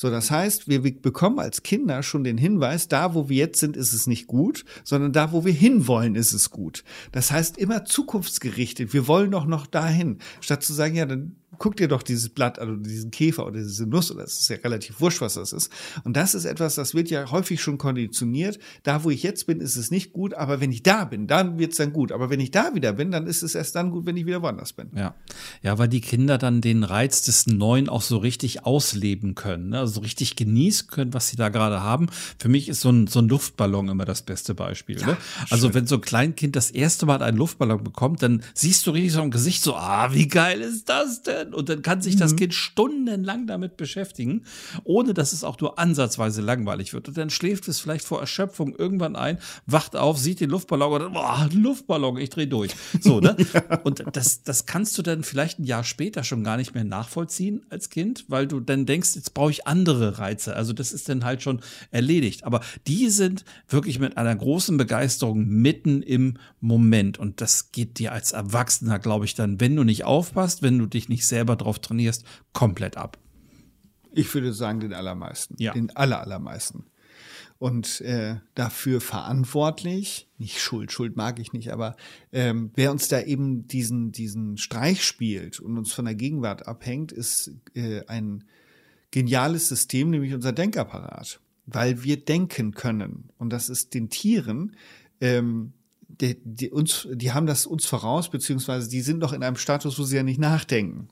[0.00, 3.76] So, das heißt, wir bekommen als Kinder schon den Hinweis, da wo wir jetzt sind,
[3.76, 6.84] ist es nicht gut, sondern da wo wir hinwollen, ist es gut.
[7.10, 8.92] Das heißt, immer zukunftsgerichtet.
[8.92, 10.18] Wir wollen doch noch dahin.
[10.40, 13.58] Statt zu sagen, ja, dann guck dir doch dieses Blatt an oder diesen Käfer oder
[13.58, 15.72] diese Nuss oder es ist ja relativ wurscht, was das ist.
[16.04, 18.58] Und das ist etwas, das wird ja häufig schon konditioniert.
[18.82, 21.58] Da, wo ich jetzt bin, ist es nicht gut, aber wenn ich da bin, dann
[21.58, 22.12] wird es dann gut.
[22.12, 24.42] Aber wenn ich da wieder bin, dann ist es erst dann gut, wenn ich wieder
[24.42, 24.90] woanders bin.
[24.94, 25.14] Ja,
[25.62, 29.86] ja, weil die Kinder dann den Reiz des Neuen auch so richtig ausleben können, ne?
[29.88, 32.08] So richtig genießen können, was sie da gerade haben.
[32.38, 35.00] Für mich ist so ein, so ein Luftballon immer das beste Beispiel.
[35.00, 35.16] Ja, ne?
[35.50, 39.12] Also wenn so ein Kleinkind das erste Mal einen Luftballon bekommt, dann siehst du richtig
[39.12, 41.48] so im Gesicht so, ah, wie geil ist das denn?
[41.58, 42.36] und dann kann sich das mhm.
[42.36, 44.44] Kind stundenlang damit beschäftigen,
[44.84, 47.08] ohne dass es auch nur ansatzweise langweilig wird.
[47.08, 51.00] Und dann schläft es vielleicht vor Erschöpfung irgendwann ein, wacht auf, sieht den Luftballon und
[51.00, 52.72] dann, boah, Luftballon, ich drehe durch.
[53.00, 53.36] So, ne?
[53.52, 53.80] ja.
[53.82, 57.66] Und das, das kannst du dann vielleicht ein Jahr später schon gar nicht mehr nachvollziehen
[57.70, 60.56] als Kind, weil du dann denkst, jetzt brauche ich andere Reize.
[60.56, 61.60] Also das ist dann halt schon
[61.90, 62.44] erledigt.
[62.44, 67.18] Aber die sind wirklich mit einer großen Begeisterung mitten im Moment.
[67.18, 70.86] Und das geht dir als Erwachsener, glaube ich, dann, wenn du nicht aufpasst, wenn du
[70.86, 73.18] dich nicht selber drauf trainierst, komplett ab.
[74.12, 75.54] Ich würde sagen, den allermeisten.
[75.58, 75.72] Ja.
[75.72, 76.84] Den aller, allermeisten.
[77.58, 81.96] Und äh, dafür verantwortlich, nicht Schuld, Schuld mag ich nicht, aber
[82.30, 87.10] ähm, wer uns da eben diesen, diesen Streich spielt und uns von der Gegenwart abhängt,
[87.10, 88.44] ist äh, ein
[89.10, 91.40] geniales System, nämlich unser Denkapparat.
[91.66, 93.30] Weil wir denken können.
[93.36, 94.74] Und das ist den Tieren
[95.20, 95.72] ähm,
[96.08, 99.98] die, die, uns, die haben das uns voraus, beziehungsweise die sind noch in einem Status,
[99.98, 101.08] wo sie ja nicht nachdenken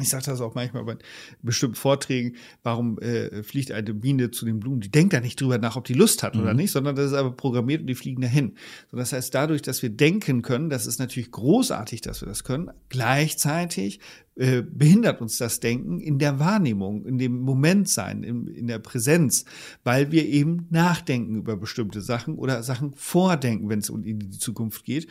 [0.00, 0.96] ich sage das auch manchmal bei
[1.42, 4.80] bestimmten Vorträgen, warum äh, fliegt eine Biene zu den Blumen?
[4.80, 6.42] Die denkt da nicht drüber nach, ob die Lust hat mhm.
[6.42, 8.56] oder nicht, sondern das ist aber programmiert und die fliegen dahin.
[8.90, 12.44] So, das heißt, dadurch, dass wir denken können, das ist natürlich großartig, dass wir das
[12.44, 14.00] können, gleichzeitig
[14.36, 18.80] äh, behindert uns das Denken in der Wahrnehmung, in dem Moment sein, in, in der
[18.80, 19.44] Präsenz,
[19.84, 24.30] weil wir eben nachdenken über bestimmte Sachen oder Sachen vordenken, wenn es um in die
[24.30, 25.06] Zukunft geht.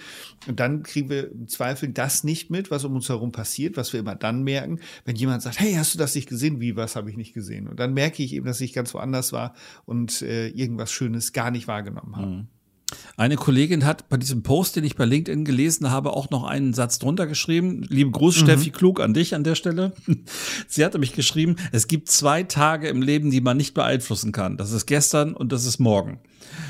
[0.47, 3.93] Und dann kriegen wir im Zweifel das nicht mit, was um uns herum passiert, was
[3.93, 6.59] wir immer dann merken, wenn jemand sagt, hey, hast du das nicht gesehen?
[6.59, 7.67] Wie, was habe ich nicht gesehen?
[7.67, 9.53] Und dann merke ich eben, dass ich ganz woanders war
[9.85, 12.27] und äh, irgendwas Schönes gar nicht wahrgenommen habe.
[12.27, 12.47] Mhm.
[13.17, 16.73] Eine Kollegin hat bei diesem Post, den ich bei LinkedIn gelesen habe, auch noch einen
[16.73, 17.85] Satz drunter geschrieben.
[17.89, 18.45] Liebe Gruß, mhm.
[18.45, 19.93] Steffi Klug, an dich an der Stelle.
[20.67, 24.57] Sie hatte mich geschrieben, es gibt zwei Tage im Leben, die man nicht beeinflussen kann.
[24.57, 26.19] Das ist gestern und das ist morgen.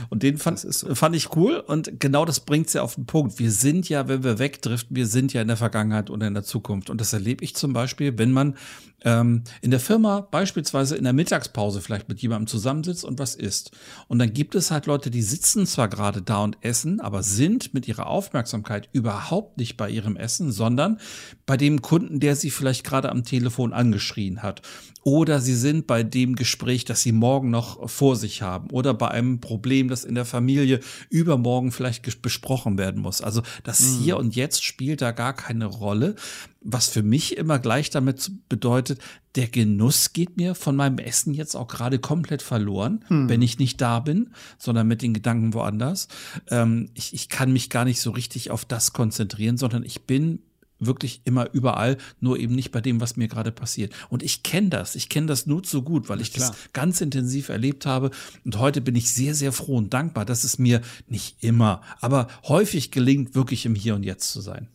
[0.10, 0.94] Und den fand, so.
[0.96, 3.40] fand ich cool und genau das bringt sie ja auf den Punkt.
[3.40, 6.44] Wir sind ja, wenn wir wegdriften, wir sind ja in der Vergangenheit und in der
[6.44, 6.90] Zukunft.
[6.90, 8.56] Und das erlebe ich zum Beispiel, wenn man
[9.04, 13.72] ähm, in der Firma beispielsweise in der Mittagspause vielleicht mit jemandem zusammensitzt und was isst.
[14.08, 17.74] Und dann gibt es halt Leute, die sitzen zwar gerade da und essen, aber sind
[17.74, 21.00] mit ihrer Aufmerksamkeit überhaupt nicht bei ihrem Essen, sondern
[21.46, 24.62] bei dem Kunden, der sie vielleicht gerade am Telefon angeschrien hat.
[25.04, 28.70] Oder sie sind bei dem Gespräch, das sie morgen noch vor sich haben.
[28.72, 33.22] Oder bei einem Problem, das in der Familie übermorgen vielleicht besprochen werden muss.
[33.22, 34.00] Also das mhm.
[34.00, 36.16] Hier und Jetzt spielt da gar keine Rolle
[36.64, 39.00] was für mich immer gleich damit bedeutet,
[39.36, 43.30] der Genuss geht mir von meinem Essen jetzt auch gerade komplett verloren, hm.
[43.30, 46.08] wenn ich nicht da bin, sondern mit den Gedanken woanders.
[46.50, 50.40] Ähm, ich, ich kann mich gar nicht so richtig auf das konzentrieren, sondern ich bin
[50.86, 53.94] wirklich immer überall, nur eben nicht bei dem, was mir gerade passiert.
[54.10, 56.50] Und ich kenne das, ich kenne das nur zu gut, weil ich Klar.
[56.50, 58.12] das ganz intensiv erlebt habe.
[58.46, 62.28] Und heute bin ich sehr, sehr froh und dankbar, dass es mir nicht immer, aber
[62.48, 64.68] häufig gelingt, wirklich im Hier und Jetzt zu sein.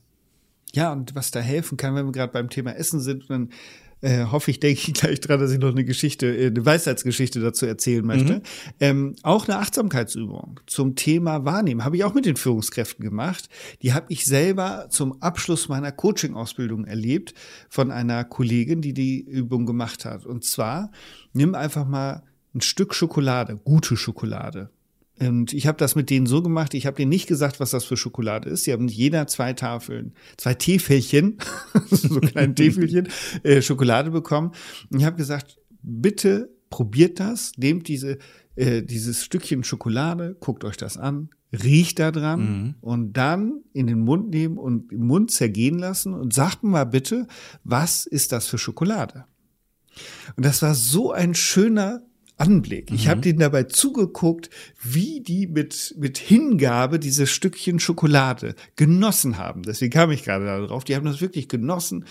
[0.73, 3.51] Ja, und was da helfen kann, wenn wir gerade beim Thema Essen sind, dann
[4.01, 7.41] äh, hoffe ich, denke ich gleich dran, dass ich noch eine Geschichte, äh, eine Weisheitsgeschichte
[7.41, 8.35] dazu erzählen möchte.
[8.35, 8.43] Mhm.
[8.81, 13.49] Ähm, auch eine Achtsamkeitsübung zum Thema Wahrnehmen habe ich auch mit den Führungskräften gemacht.
[13.83, 17.35] Die habe ich selber zum Abschluss meiner Coaching-Ausbildung erlebt
[17.69, 20.27] von einer Kollegin, die die Übung gemacht hat.
[20.27, 20.91] Und zwar
[21.33, 22.23] nimm einfach mal
[22.55, 24.71] ein Stück Schokolade, gute Schokolade,
[25.21, 27.85] und ich habe das mit denen so gemacht, ich habe denen nicht gesagt, was das
[27.85, 28.65] für Schokolade ist.
[28.65, 31.39] Sie haben jeder zwei Tafeln, zwei Teefällchen,
[31.91, 33.09] so kleine Teefällchen,
[33.43, 34.53] äh, Schokolade bekommen.
[34.91, 38.19] Und ich habe gesagt, bitte probiert das, nehmt diese,
[38.55, 42.75] äh, dieses Stückchen Schokolade, guckt euch das an, riecht da dran mhm.
[42.81, 47.27] und dann in den Mund nehmen und im Mund zergehen lassen und sagt mal bitte,
[47.65, 49.25] was ist das für Schokolade?
[50.37, 52.03] Und das war so ein schöner
[52.39, 52.93] Anblick.
[52.93, 53.11] Ich mhm.
[53.11, 54.49] habe denen dabei zugeguckt,
[54.81, 59.63] wie die mit, mit Hingabe dieses Stückchen Schokolade genossen haben.
[59.63, 60.85] Deswegen kam ich gerade darauf.
[60.85, 62.05] Die haben das wirklich genossen.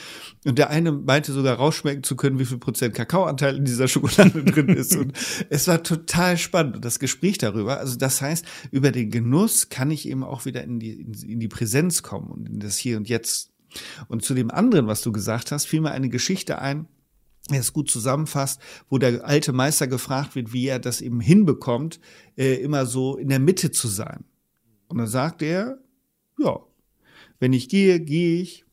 [0.45, 4.43] Und der eine meinte sogar rausschmecken zu können, wie viel Prozent Kakaoanteil in dieser Schokolade
[4.45, 4.95] drin ist.
[4.97, 5.13] Und
[5.49, 6.75] es war total spannend.
[6.75, 10.63] Und das Gespräch darüber, also das heißt, über den Genuss kann ich eben auch wieder
[10.63, 13.51] in die, in die Präsenz kommen und in das Hier und Jetzt.
[14.07, 16.87] Und zu dem anderen, was du gesagt hast, fiel mir eine Geschichte ein,
[17.53, 21.99] er es gut zusammenfasst, wo der alte Meister gefragt wird, wie er das eben hinbekommt,
[22.36, 24.25] äh, immer so in der Mitte zu sein.
[24.88, 25.79] Und dann sagt er,
[26.39, 26.60] ja,
[27.39, 28.65] wenn ich gehe, gehe ich,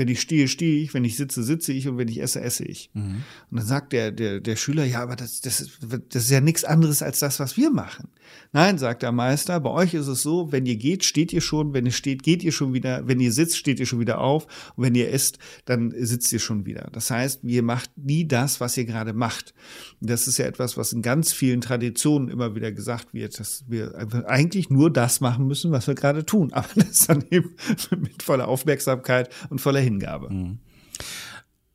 [0.00, 2.64] wenn ich stehe, stehe ich, wenn ich sitze, sitze ich und wenn ich esse, esse
[2.64, 2.90] ich.
[2.94, 3.22] Mhm.
[3.50, 6.40] Und dann sagt der, der, der Schüler, ja, aber das, das, ist, das ist ja
[6.40, 8.08] nichts anderes als das, was wir machen.
[8.52, 11.74] Nein, sagt der Meister, bei euch ist es so, wenn ihr geht, steht ihr schon,
[11.74, 14.72] wenn ihr steht, geht ihr schon wieder, wenn ihr sitzt, steht ihr schon wieder auf
[14.74, 16.88] und wenn ihr esst, dann sitzt ihr schon wieder.
[16.92, 19.52] Das heißt, ihr macht nie das, was ihr gerade macht.
[20.00, 23.94] Das ist ja etwas, was in ganz vielen Traditionen immer wieder gesagt wird, dass wir
[24.26, 27.54] eigentlich nur das machen müssen, was wir gerade tun, aber das dann eben
[27.98, 30.30] mit voller Aufmerksamkeit und voller Hingabe.
[30.32, 30.58] Mhm.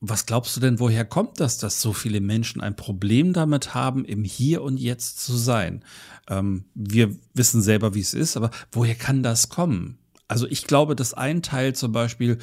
[0.02, 4.06] Was glaubst du denn, woher kommt das, dass so viele Menschen ein Problem damit haben,
[4.06, 5.84] im Hier und Jetzt zu sein?
[6.30, 9.98] Ähm, wir wissen selber, wie es ist, aber woher kann das kommen?
[10.28, 12.40] Also ich glaube, dass ein Teil zum Beispiel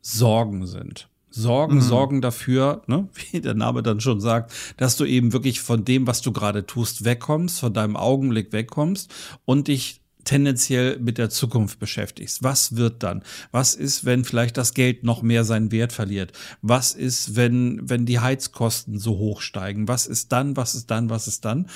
[0.00, 1.08] Sorgen sind.
[1.30, 1.80] Sorgen, mhm.
[1.80, 6.06] sorgen dafür, ne, wie der Name dann schon sagt, dass du eben wirklich von dem,
[6.06, 9.12] was du gerade tust, wegkommst, von deinem Augenblick wegkommst
[9.44, 12.42] und dich tendenziell mit der Zukunft beschäftigst.
[12.42, 13.22] Was wird dann?
[13.50, 16.32] Was ist, wenn vielleicht das Geld noch mehr seinen Wert verliert?
[16.62, 19.88] Was ist, wenn, wenn die Heizkosten so hoch steigen?
[19.88, 20.56] Was ist dann?
[20.56, 21.10] Was ist dann?
[21.10, 21.68] Was ist dann?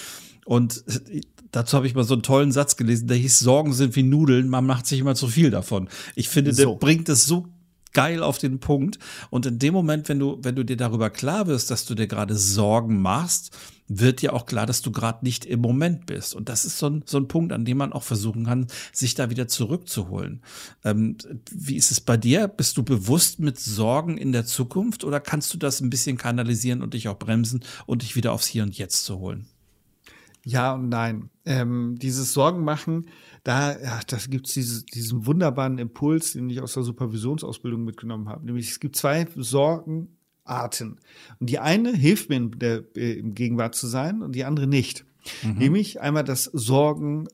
[0.44, 0.84] Und
[1.50, 4.48] dazu habe ich mal so einen tollen Satz gelesen, der hieß, Sorgen sind wie Nudeln,
[4.48, 5.88] man macht sich immer zu viel davon.
[6.14, 6.64] Ich finde, so.
[6.64, 7.48] der bringt es so
[7.92, 8.98] geil auf den Punkt.
[9.30, 12.06] Und in dem Moment, wenn du, wenn du dir darüber klar wirst, dass du dir
[12.06, 13.56] gerade Sorgen machst,
[13.88, 16.34] wird dir auch klar, dass du gerade nicht im Moment bist.
[16.34, 19.14] Und das ist so ein, so ein Punkt, an dem man auch versuchen kann, sich
[19.14, 20.42] da wieder zurückzuholen.
[20.84, 21.16] Ähm,
[21.50, 22.48] wie ist es bei dir?
[22.48, 26.82] Bist du bewusst mit Sorgen in der Zukunft oder kannst du das ein bisschen kanalisieren
[26.82, 29.46] und dich auch bremsen und dich wieder aufs Hier und Jetzt zu holen?
[30.44, 31.30] Ja und nein.
[31.44, 33.06] Ähm, dieses Sorgen machen,
[33.42, 38.46] da, ja, das gibt's diese, diesen wunderbaren Impuls, den ich aus der Supervisionsausbildung mitgenommen habe.
[38.46, 39.26] Nämlich es gibt zwei
[40.46, 40.98] Sorgenarten.
[41.40, 44.66] Und die eine hilft mir in der, äh, im Gegenwart zu sein und die andere
[44.66, 45.04] nicht.
[45.42, 45.58] Mhm.
[45.58, 47.28] Nämlich einmal das Sorgen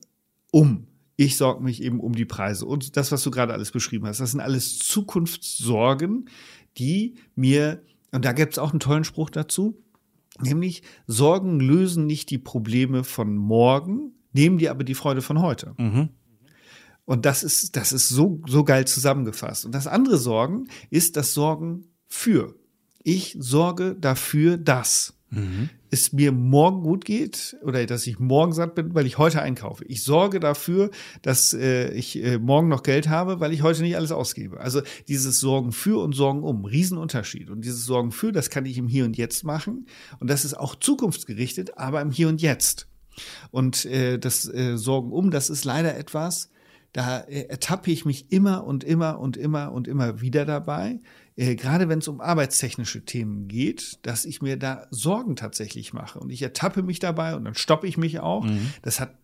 [0.51, 0.87] um.
[1.15, 2.65] Ich sorge mich eben um die Preise.
[2.65, 6.29] Und das, was du gerade alles beschrieben hast, das sind alles Zukunftssorgen,
[6.77, 9.77] die mir, und da gibt es auch einen tollen Spruch dazu,
[10.41, 15.75] nämlich Sorgen lösen nicht die Probleme von morgen, nehmen dir aber die Freude von heute.
[15.77, 16.09] Mhm.
[17.05, 19.65] Und das ist, das ist so, so geil zusammengefasst.
[19.65, 22.55] Und das andere Sorgen ist das Sorgen für.
[23.03, 25.69] Ich sorge dafür, dass mhm.
[25.89, 29.83] es mir morgen gut geht oder dass ich morgen satt bin, weil ich heute einkaufe.
[29.85, 30.89] Ich sorge dafür,
[31.21, 34.59] dass äh, ich äh, morgen noch Geld habe, weil ich heute nicht alles ausgebe.
[34.59, 37.49] Also dieses Sorgen für und Sorgen um, Riesenunterschied.
[37.49, 39.87] Und dieses Sorgen für, das kann ich im Hier und Jetzt machen.
[40.19, 42.87] Und das ist auch zukunftsgerichtet, aber im Hier und Jetzt.
[43.51, 46.49] Und äh, das äh, Sorgen um, das ist leider etwas,
[46.93, 50.99] da äh, ertappe ich mich immer und immer und immer und immer wieder dabei,
[51.35, 56.19] äh, gerade wenn es um arbeitstechnische Themen geht, dass ich mir da Sorgen tatsächlich mache.
[56.19, 58.45] Und ich ertappe mich dabei und dann stoppe ich mich auch.
[58.45, 58.73] Mhm.
[58.81, 59.15] Das hat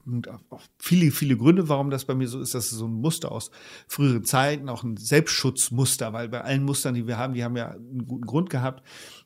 [0.50, 2.56] auch viele, viele Gründe, warum das bei mir so ist.
[2.56, 3.52] Das ist so ein Muster aus
[3.88, 7.70] früheren Zeiten, auch ein Selbstschutzmuster, weil bei allen Mustern, die wir haben, die haben ja
[7.70, 8.84] einen guten Grund gehabt.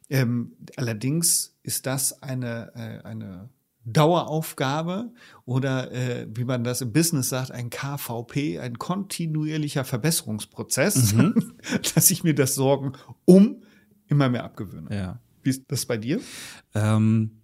[0.09, 3.49] Ähm, allerdings ist das eine, äh, eine
[3.85, 5.11] Daueraufgabe
[5.45, 11.55] oder äh, wie man das im Business sagt, ein KVP, ein kontinuierlicher Verbesserungsprozess, mhm.
[11.95, 12.93] dass ich mir das Sorgen
[13.25, 13.63] um
[14.07, 14.95] immer mehr abgewöhne.
[14.95, 15.19] Ja.
[15.41, 16.21] Wie ist das bei dir?
[16.73, 17.41] Ähm,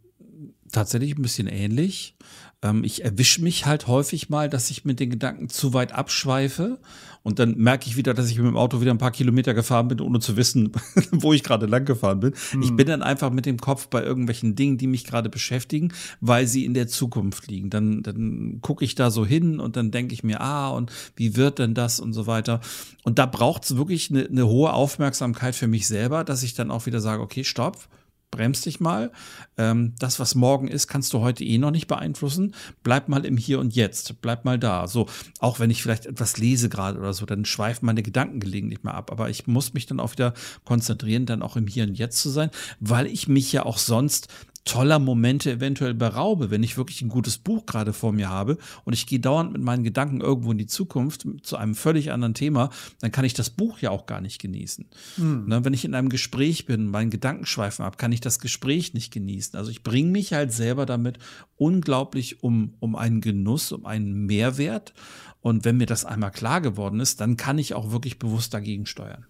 [0.71, 2.15] tatsächlich ein bisschen ähnlich.
[2.61, 6.79] Ähm, ich erwische mich halt häufig mal, dass ich mit den Gedanken zu weit abschweife
[7.23, 9.87] und dann merke ich wieder, dass ich mit dem Auto wieder ein paar Kilometer gefahren
[9.87, 10.71] bin, ohne zu wissen,
[11.11, 12.33] wo ich gerade lang gefahren bin.
[12.51, 12.61] Hm.
[12.61, 16.47] Ich bin dann einfach mit dem Kopf bei irgendwelchen Dingen, die mich gerade beschäftigen, weil
[16.47, 17.69] sie in der Zukunft liegen.
[17.69, 21.35] Dann, dann gucke ich da so hin und dann denke ich mir, ah, und wie
[21.35, 22.61] wird denn das und so weiter.
[23.03, 26.71] Und da braucht es wirklich eine, eine hohe Aufmerksamkeit für mich selber, dass ich dann
[26.71, 27.87] auch wieder sage, okay, stopp
[28.31, 29.11] bremst dich mal.
[29.57, 32.53] Ähm, das, was morgen ist, kannst du heute eh noch nicht beeinflussen.
[32.83, 34.21] Bleib mal im Hier und Jetzt.
[34.21, 34.87] Bleib mal da.
[34.87, 35.07] So,
[35.39, 38.91] auch wenn ich vielleicht etwas lese gerade oder so, dann schweifen meine Gedanken gelegentlich mal
[38.91, 39.11] ab.
[39.11, 40.33] Aber ich muss mich dann auch wieder
[40.65, 44.27] konzentrieren, dann auch im Hier und Jetzt zu sein, weil ich mich ja auch sonst
[44.69, 48.93] toller Momente eventuell beraube, wenn ich wirklich ein gutes Buch gerade vor mir habe und
[48.93, 52.69] ich gehe dauernd mit meinen Gedanken irgendwo in die Zukunft zu einem völlig anderen Thema,
[53.01, 54.85] dann kann ich das Buch ja auch gar nicht genießen.
[55.15, 55.47] Hm.
[55.47, 59.11] Ne, wenn ich in einem Gespräch bin, meinen Gedankenschweifen habe, kann ich das Gespräch nicht
[59.11, 59.57] genießen.
[59.57, 61.17] Also ich bringe mich halt selber damit
[61.57, 64.93] unglaublich um, um einen Genuss, um einen Mehrwert.
[65.41, 68.85] Und wenn mir das einmal klar geworden ist, dann kann ich auch wirklich bewusst dagegen
[68.85, 69.25] steuern.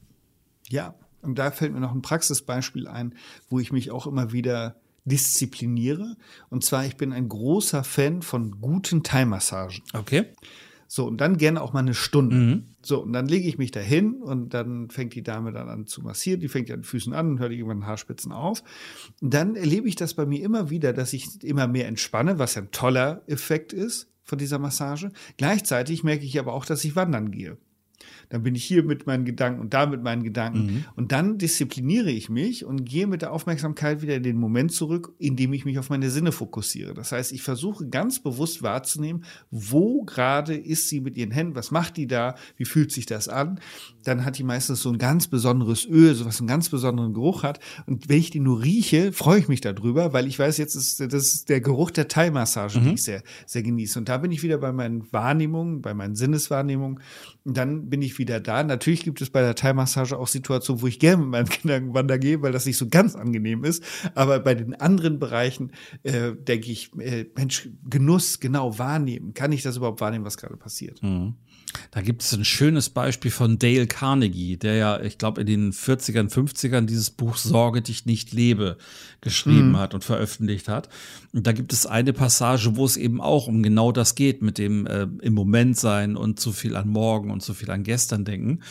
[0.68, 3.16] Ja, und da fällt mir noch ein Praxisbeispiel ein,
[3.48, 4.76] wo ich mich auch immer wieder
[5.10, 6.16] diszipliniere.
[6.50, 9.82] Und zwar, ich bin ein großer Fan von guten Thai-Massagen.
[9.94, 10.26] Okay.
[10.92, 12.36] So, und dann gerne auch mal eine Stunde.
[12.36, 12.64] Mhm.
[12.82, 15.86] So, und dann lege ich mich da hin und dann fängt die Dame dann an
[15.86, 18.64] zu massieren, die fängt an den Füßen an und hört irgendwann Haarspitzen auf.
[19.22, 22.56] Und dann erlebe ich das bei mir immer wieder, dass ich immer mehr entspanne, was
[22.56, 25.12] ja ein toller Effekt ist von dieser Massage.
[25.38, 27.58] Gleichzeitig merke ich aber auch, dass ich wandern gehe.
[28.30, 30.66] Dann bin ich hier mit meinen Gedanken und da mit meinen Gedanken.
[30.66, 30.86] Mhm.
[30.96, 35.14] Und dann diszipliniere ich mich und gehe mit der Aufmerksamkeit wieder in den Moment zurück,
[35.18, 36.94] indem ich mich auf meine Sinne fokussiere.
[36.94, 41.72] Das heißt, ich versuche ganz bewusst wahrzunehmen, wo gerade ist sie mit ihren Händen, was
[41.72, 43.60] macht die da, wie fühlt sich das an.
[44.04, 47.44] Dann hat die meistens so ein ganz besonderes Öl, so was einen ganz besonderen Geruch
[47.44, 47.60] hat.
[47.88, 51.00] Und wenn ich die nur rieche, freue ich mich darüber, weil ich weiß, jetzt ist
[51.00, 52.84] das ist der Geruch der Thai-Massage, mhm.
[52.84, 53.98] die ich sehr, sehr genieße.
[53.98, 57.00] Und da bin ich wieder bei meinen Wahrnehmungen, bei meinen Sinneswahrnehmungen.
[57.44, 58.64] Und dann bin ich wieder da.
[58.64, 62.20] Natürlich gibt es bei der Thai-Massage auch Situationen, wo ich gerne mit meinen Kindern wandern
[62.20, 63.84] gehe, weil das nicht so ganz angenehm ist.
[64.14, 65.72] Aber bei den anderen Bereichen
[66.04, 69.34] äh, denke ich, äh, Mensch, Genuss genau wahrnehmen.
[69.34, 71.02] Kann ich das überhaupt wahrnehmen, was gerade passiert?
[71.02, 71.34] Mhm.
[71.92, 75.72] Da gibt es ein schönes Beispiel von Dale Carnegie, der ja, ich glaube, in den
[75.72, 78.78] 40ern, 50ern dieses Buch Sorge dich nicht lebe
[79.22, 79.78] geschrieben mhm.
[79.78, 80.90] hat und veröffentlicht hat.
[81.34, 84.58] Und da gibt es eine Passage, wo es eben auch um genau das geht, mit
[84.58, 88.26] dem äh, im Moment sein und zu viel an morgen und zu viel an gestern
[88.26, 88.62] denken.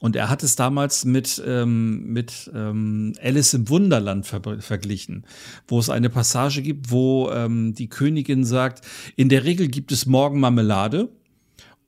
[0.00, 5.24] Und er hat es damals mit, ähm, mit ähm, Alice im Wunderland ver verglichen,
[5.68, 8.84] wo es eine Passage gibt, wo ähm, die Königin sagt,
[9.14, 11.08] in der Regel gibt es morgen Marmelade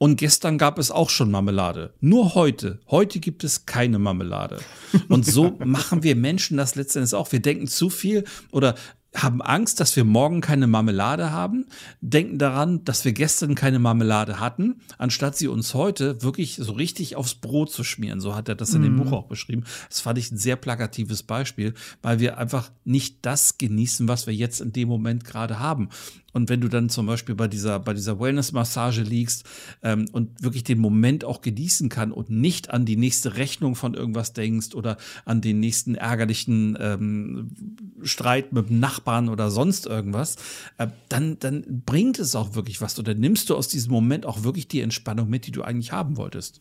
[0.04, 1.94] und gestern gab es auch schon Marmelade.
[1.98, 2.78] Nur heute.
[2.90, 4.58] Heute gibt es keine Marmelade.
[5.08, 7.32] Und so machen wir Menschen das letztendlich auch.
[7.32, 8.74] Wir denken zu viel oder
[9.14, 11.68] haben Angst, dass wir morgen keine Marmelade haben,
[12.02, 17.16] denken daran, dass wir gestern keine Marmelade hatten, anstatt sie uns heute wirklich so richtig
[17.16, 18.20] aufs Brot zu schmieren.
[18.20, 19.04] So hat er das in dem mm.
[19.04, 19.64] Buch auch beschrieben.
[19.88, 24.34] Das fand ich ein sehr plakatives Beispiel, weil wir einfach nicht das genießen, was wir
[24.34, 25.88] jetzt in dem Moment gerade haben.
[26.34, 29.44] Und wenn du dann zum Beispiel bei dieser, bei dieser Wellness-Massage liegst
[29.82, 33.94] ähm, und wirklich den Moment auch genießen kann und nicht an die nächste Rechnung von
[33.94, 37.50] irgendwas denkst oder an den nächsten ärgerlichen ähm,
[38.02, 40.36] Streit mit dem Nachbarn oder sonst irgendwas,
[40.76, 42.98] äh, dann, dann bringt es auch wirklich was.
[42.98, 46.16] Oder nimmst du aus diesem Moment auch wirklich die Entspannung mit, die du eigentlich haben
[46.16, 46.60] wolltest.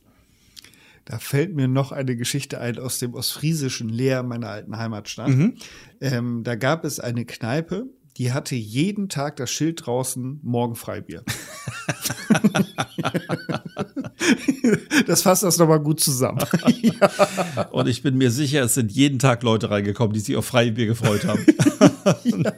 [1.06, 5.30] Da fällt mir noch eine Geschichte ein aus dem ostfriesischen Leer meiner alten Heimatstadt.
[5.30, 5.56] Mhm.
[6.00, 11.24] Ähm, da gab es eine Kneipe, die hatte jeden Tag das Schild draußen, morgen Freibier.
[15.08, 16.40] das fasst das nochmal gut zusammen.
[16.82, 17.70] ja.
[17.72, 20.86] Und ich bin mir sicher, es sind jeden Tag Leute reingekommen, die sich auf Freibier
[20.86, 21.44] gefreut haben.
[22.24, 22.54] ja,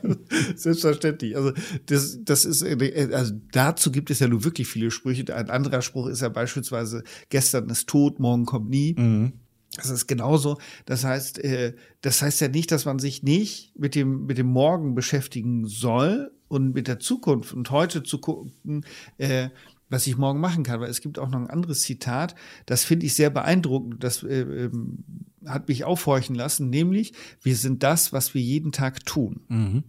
[0.55, 1.35] selbstverständlich.
[1.35, 1.53] Also
[1.85, 5.33] das, das ist, also dazu gibt es ja nur wirklich viele Sprüche.
[5.33, 8.95] Ein anderer Spruch ist ja beispielsweise, gestern ist tot, morgen kommt nie.
[8.97, 9.33] Mhm.
[9.75, 10.57] Das ist genauso.
[10.85, 14.47] Das heißt, äh, das heißt ja nicht, dass man sich nicht mit dem, mit dem
[14.47, 18.85] Morgen beschäftigen soll und mit der Zukunft und heute zu gucken,
[19.17, 19.49] äh,
[19.89, 20.79] was ich morgen machen kann.
[20.79, 22.35] Weil es gibt auch noch ein anderes Zitat,
[22.65, 24.03] das finde ich sehr beeindruckend.
[24.03, 25.03] Das äh, ähm,
[25.45, 29.41] hat mich aufhorchen lassen, nämlich, wir sind das, was wir jeden Tag tun.
[29.47, 29.83] Mhm.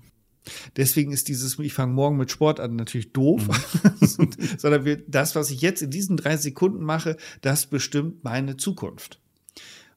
[0.77, 4.31] Deswegen ist dieses, ich fange morgen mit Sport an, natürlich doof, mhm.
[4.59, 9.21] sondern wir, das, was ich jetzt in diesen drei Sekunden mache, das bestimmt meine Zukunft.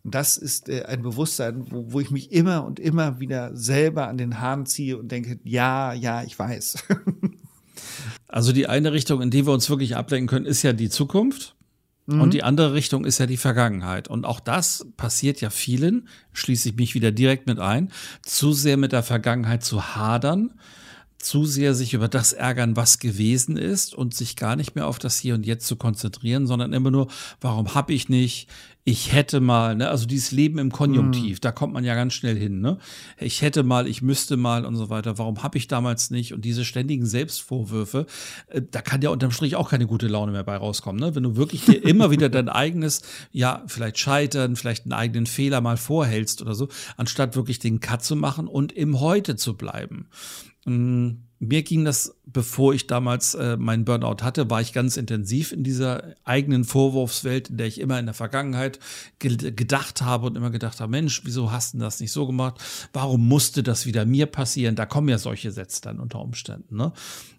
[0.03, 4.07] Und das ist äh, ein Bewusstsein, wo, wo ich mich immer und immer wieder selber
[4.07, 6.85] an den Haaren ziehe und denke, ja, ja, ich weiß.
[8.27, 11.55] also die eine Richtung, in die wir uns wirklich ablenken können, ist ja die Zukunft.
[12.05, 12.21] Mhm.
[12.21, 14.07] Und die andere Richtung ist ja die Vergangenheit.
[14.07, 17.91] Und auch das passiert ja vielen, schließe ich mich wieder direkt mit ein,
[18.23, 20.53] zu sehr mit der Vergangenheit zu hadern
[21.19, 24.99] zu sehr sich über das ärgern, was gewesen ist und sich gar nicht mehr auf
[24.99, 27.07] das Hier und Jetzt zu konzentrieren, sondern immer nur,
[27.41, 28.47] warum habe ich nicht?
[28.85, 29.89] Ich hätte mal, ne?
[29.89, 31.41] also dieses Leben im Konjunktiv, mm.
[31.41, 32.61] da kommt man ja ganz schnell hin.
[32.61, 32.79] Ne?
[33.19, 35.17] Ich hätte mal, ich müsste mal und so weiter.
[35.17, 36.33] Warum habe ich damals nicht?
[36.33, 38.07] Und diese ständigen Selbstvorwürfe,
[38.47, 40.99] äh, da kann ja unterm Strich auch keine gute Laune mehr bei rauskommen.
[40.99, 41.13] Ne?
[41.13, 43.01] Wenn du wirklich dir immer wieder dein eigenes,
[43.31, 48.03] ja, vielleicht scheitern, vielleicht einen eigenen Fehler mal vorhältst oder so, anstatt wirklich den Cut
[48.03, 50.07] zu machen und im Heute zu bleiben.
[50.69, 55.53] Mm, mir ging das, bevor ich damals äh, meinen Burnout hatte, war ich ganz intensiv
[55.53, 58.77] in dieser eigenen Vorwurfswelt, in der ich immer in der Vergangenheit
[59.19, 62.59] ge gedacht habe und immer gedacht habe, Mensch, wieso hast du das nicht so gemacht?
[62.91, 64.75] Warum musste das wieder mir passieren?
[64.75, 66.75] Da kommen ja solche Sätze dann unter Umständen.
[66.75, 66.91] Ne?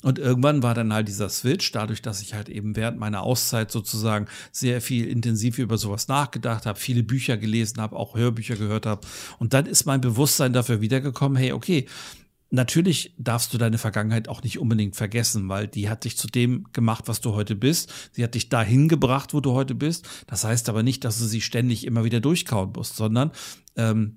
[0.02, 3.70] Und irgendwann war dann halt dieser Switch, dadurch, dass ich halt eben während meiner Auszeit
[3.70, 8.86] sozusagen sehr viel intensiv über sowas nachgedacht habe, viele Bücher gelesen habe, auch Hörbücher gehört
[8.86, 9.06] habe.
[9.38, 11.86] Und dann ist mein Bewusstsein dafür wiedergekommen, hey, okay,
[12.52, 16.66] Natürlich darfst du deine Vergangenheit auch nicht unbedingt vergessen, weil die hat dich zu dem
[16.72, 17.92] gemacht, was du heute bist.
[18.10, 20.08] Sie hat dich dahin gebracht, wo du heute bist.
[20.26, 23.30] Das heißt aber nicht, dass du sie ständig immer wieder durchkauen musst, sondern
[23.76, 24.16] ähm,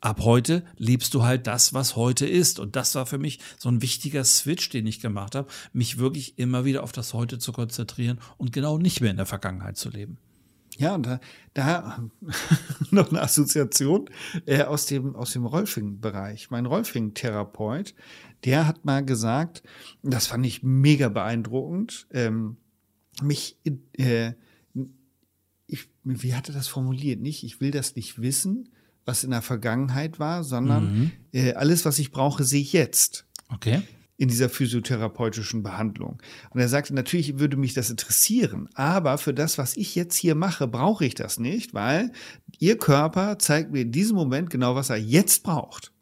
[0.00, 2.60] ab heute liebst du halt das, was heute ist.
[2.60, 6.38] Und das war für mich so ein wichtiger Switch, den ich gemacht habe, mich wirklich
[6.38, 9.90] immer wieder auf das Heute zu konzentrieren und genau nicht mehr in der Vergangenheit zu
[9.90, 10.18] leben.
[10.78, 11.20] Ja, und da,
[11.54, 12.04] da
[12.90, 14.10] noch eine Assoziation
[14.46, 16.50] äh, aus dem, aus dem Rolfing-Bereich.
[16.50, 17.94] Mein Rolfing-Therapeut,
[18.44, 19.62] der hat mal gesagt,
[20.02, 22.56] das fand ich mega beeindruckend, ähm,
[23.22, 23.58] mich,
[23.92, 24.32] äh,
[25.66, 27.20] ich, wie hat er das formuliert?
[27.20, 28.70] Nicht, ich will das nicht wissen,
[29.04, 31.12] was in der Vergangenheit war, sondern mhm.
[31.32, 33.26] äh, alles, was ich brauche, sehe ich jetzt.
[33.48, 33.82] Okay
[34.16, 36.22] in dieser physiotherapeutischen Behandlung.
[36.50, 40.34] Und er sagte, natürlich würde mich das interessieren, aber für das, was ich jetzt hier
[40.34, 42.12] mache, brauche ich das nicht, weil
[42.58, 45.93] Ihr Körper zeigt mir in diesem Moment genau, was er jetzt braucht.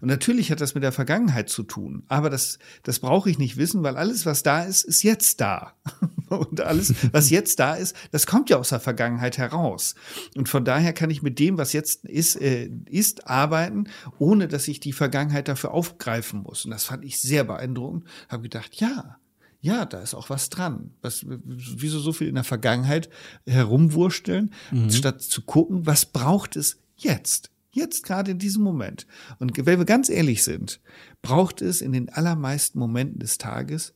[0.00, 3.56] Und natürlich hat das mit der Vergangenheit zu tun, aber das, das brauche ich nicht
[3.56, 5.74] wissen, weil alles, was da ist, ist jetzt da.
[6.28, 9.94] Und alles, was jetzt da ist, das kommt ja aus der Vergangenheit heraus.
[10.36, 13.88] Und von daher kann ich mit dem, was jetzt ist, äh, ist arbeiten,
[14.18, 16.64] ohne dass ich die Vergangenheit dafür aufgreifen muss.
[16.64, 18.04] Und das fand ich sehr beeindruckend.
[18.28, 19.16] Habe gedacht, ja,
[19.60, 20.92] ja, da ist auch was dran.
[21.00, 23.08] Was, wieso so viel in der Vergangenheit
[23.46, 24.90] herumwursteln, mhm.
[24.90, 27.50] statt zu gucken, was braucht es jetzt?
[27.70, 29.06] Jetzt gerade in diesem Moment.
[29.38, 30.80] Und wenn wir ganz ehrlich sind,
[31.22, 33.94] braucht es in den allermeisten Momenten des Tages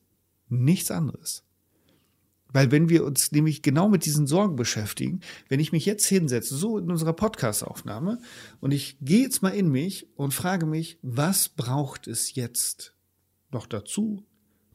[0.48, 1.44] nichts anderes.
[2.52, 6.54] Weil wenn wir uns nämlich genau mit diesen Sorgen beschäftigen, wenn ich mich jetzt hinsetze,
[6.54, 8.20] so in unserer Podcast-Aufnahme,
[8.60, 12.94] und ich gehe jetzt mal in mich und frage mich, was braucht es jetzt
[13.50, 14.26] noch dazu?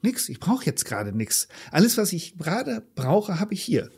[0.01, 0.29] Nix.
[0.29, 1.47] Ich brauche jetzt gerade nichts.
[1.71, 3.91] Alles, was ich gerade brauche, habe ich hier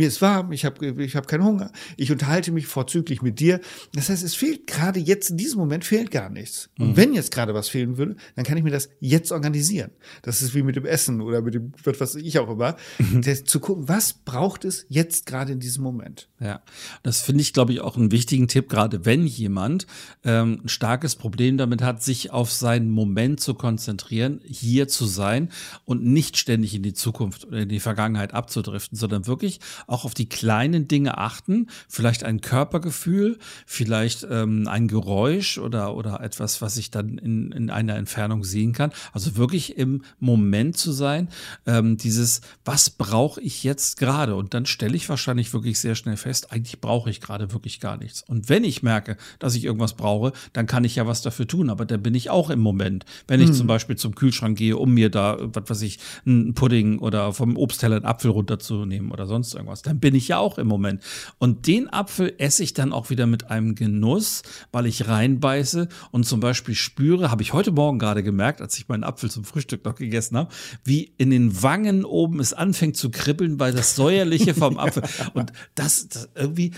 [0.00, 3.60] mir ist warm, ich habe ich hab keinen Hunger, ich unterhalte mich vorzüglich mit dir.
[3.92, 6.70] Das heißt, es fehlt gerade jetzt in diesem Moment fehlt gar nichts.
[6.78, 6.96] Und mhm.
[6.96, 9.90] wenn jetzt gerade was fehlen würde, dann kann ich mir das jetzt organisieren.
[10.22, 13.22] Das ist wie mit dem Essen oder mit dem, was ich auch immer, mhm.
[13.22, 16.30] zu gucken, was braucht es jetzt gerade in diesem Moment.
[16.40, 16.62] Ja,
[17.02, 19.86] das finde ich, glaube ich, auch einen wichtigen Tipp, gerade wenn jemand
[20.24, 25.50] ähm, ein starkes Problem damit hat, sich auf seinen Moment zu konzentrieren, hier zu sein
[25.84, 29.60] und nicht ständig in die Zukunft oder in die Vergangenheit abzudriften, sondern wirklich
[29.90, 36.20] auch auf die kleinen Dinge achten, vielleicht ein Körpergefühl, vielleicht ähm, ein Geräusch oder, oder
[36.20, 38.92] etwas, was ich dann in, in einer Entfernung sehen kann.
[39.12, 41.28] Also wirklich im Moment zu sein,
[41.66, 44.36] ähm, dieses, was brauche ich jetzt gerade?
[44.36, 47.96] Und dann stelle ich wahrscheinlich wirklich sehr schnell fest, eigentlich brauche ich gerade wirklich gar
[47.96, 48.22] nichts.
[48.22, 51.70] Und wenn ich merke, dass ich irgendwas brauche, dann kann ich ja was dafür tun,
[51.70, 53.04] aber dann bin ich auch im Moment.
[53.26, 53.54] Wenn ich hm.
[53.54, 57.56] zum Beispiel zum Kühlschrank gehe, um mir da, was weiß ich, einen Pudding oder vom
[57.56, 59.82] Obstteller einen Apfel runterzunehmen oder sonst irgendwas irgendwas.
[59.82, 61.02] Dann bin ich ja auch im Moment.
[61.38, 64.42] Und den Apfel esse ich dann auch wieder mit einem Genuss,
[64.72, 68.88] weil ich reinbeiße und zum Beispiel spüre, habe ich heute Morgen gerade gemerkt, als ich
[68.88, 70.52] meinen Apfel zum Frühstück noch gegessen habe,
[70.84, 75.02] wie in den Wangen oben es anfängt zu kribbeln, weil das säuerliche vom Apfel
[75.34, 76.72] und das, das irgendwie,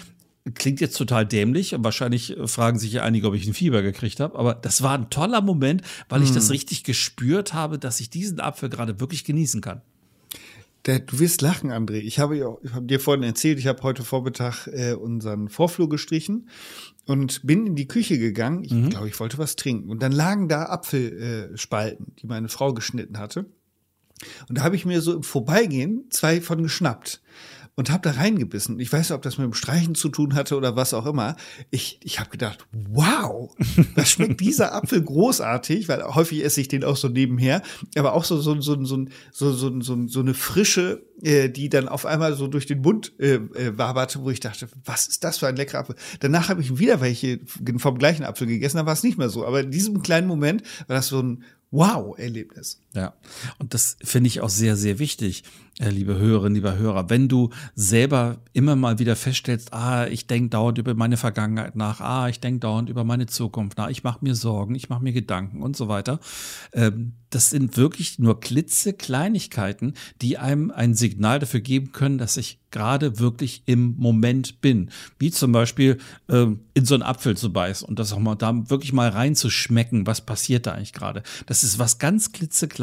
[0.55, 4.19] klingt jetzt total dämlich und wahrscheinlich fragen sich ja einige, ob ich ein Fieber gekriegt
[4.19, 6.53] habe, aber das war ein toller Moment, weil ich das hm.
[6.53, 9.83] richtig gespürt habe, dass ich diesen Apfel gerade wirklich genießen kann.
[10.87, 11.99] Der, du wirst lachen, André.
[11.99, 16.49] Ich habe, ich habe dir vorhin erzählt, ich habe heute Vormittag äh, unseren Vorflur gestrichen
[17.07, 18.65] und bin in die Küche gegangen.
[18.65, 18.91] Ich mhm.
[18.91, 19.91] glaube, ich wollte was trinken.
[19.91, 23.47] Und dann lagen da Apfelspalten, die meine Frau geschnitten hatte.
[24.49, 27.23] Und da habe ich mir so im Vorbeigehen zwei von geschnappt
[27.75, 28.79] und habe da reingebissen.
[28.81, 31.37] Ich weiß nicht, ob das mit dem Streichen zu tun hatte oder was auch immer.
[31.71, 33.55] Ich, ich habe gedacht, wow,
[33.97, 37.63] das schmeckt dieser Apfel großartig, weil häufig esse ich den auch so nebenher,
[37.97, 41.89] aber auch so so so so so so, so, so eine frische, äh, die dann
[41.89, 45.39] auf einmal so durch den Mund äh, äh, waberte, wo ich dachte, was ist das
[45.39, 45.97] für ein leckerer Apfel?
[46.21, 47.41] Danach habe ich wieder welche
[47.79, 49.47] vom gleichen Apfel gegessen, da war es nicht mehr so.
[49.47, 52.82] Aber in diesem kleinen Moment war das so ein Wow-Erlebnis.
[52.95, 53.15] Ja,
[53.59, 55.45] und das finde ich auch sehr, sehr wichtig,
[55.79, 57.09] äh, liebe Hörerinnen, lieber Hörer.
[57.09, 62.03] Wenn du selber immer mal wieder feststellst, ah, ich denke dauernd über meine Vergangenheit nach,
[62.03, 65.15] ah, ich denke dauernd über meine Zukunft nach, ich mache mir Sorgen, ich mache mir
[65.15, 66.21] Gedanken und so weiter.
[66.75, 72.61] Ähm, das sind wirklich nur klitzekleinigkeiten, die einem ein Signal dafür geben können, dass ich
[72.71, 74.91] gerade wirklich im Moment bin.
[75.19, 75.97] Wie zum Beispiel
[76.29, 80.07] ähm, in so einen Apfel zu beißen und das auch mal da wirklich mal reinzuschmecken,
[80.07, 81.23] was passiert da eigentlich gerade.
[81.47, 82.82] Das ist was ganz klitzekleines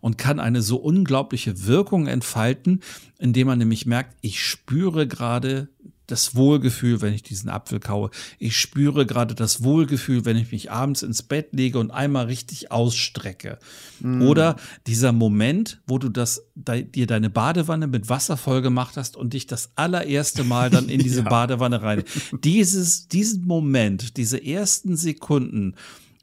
[0.00, 2.80] und kann eine so unglaubliche Wirkung entfalten,
[3.18, 5.68] indem man nämlich merkt, ich spüre gerade
[6.06, 8.10] das Wohlgefühl, wenn ich diesen Apfel kaue.
[8.38, 12.70] Ich spüre gerade das Wohlgefühl, wenn ich mich abends ins Bett lege und einmal richtig
[12.70, 13.58] ausstrecke.
[14.00, 14.22] Mm.
[14.22, 14.56] Oder
[14.86, 19.46] dieser Moment, wo du das, dir deine Badewanne mit Wasser voll gemacht hast und dich
[19.46, 21.28] das allererste Mal dann in diese ja.
[21.28, 22.04] Badewanne rein.
[22.42, 25.74] Dieses, diesen Moment, diese ersten Sekunden,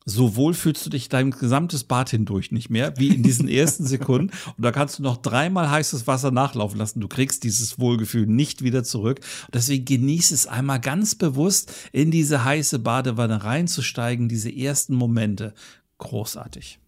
[0.06, 3.86] so wohl fühlst du dich dein gesamtes Bad hindurch nicht mehr, wie in diesen ersten
[3.86, 4.32] Sekunden.
[4.58, 7.02] Und da kannst du noch dreimal heißes Wasser nachlaufen lassen.
[7.02, 9.20] Du kriegst dieses Wohlgefühl nicht wieder zurück.
[9.46, 15.54] Und deswegen genieß es einmal ganz bewusst, in diese heiße Badewanne reinzusteigen, diese ersten Momente.
[16.00, 16.80] Großartig.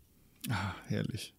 [0.50, 1.36] Ah, herrlich.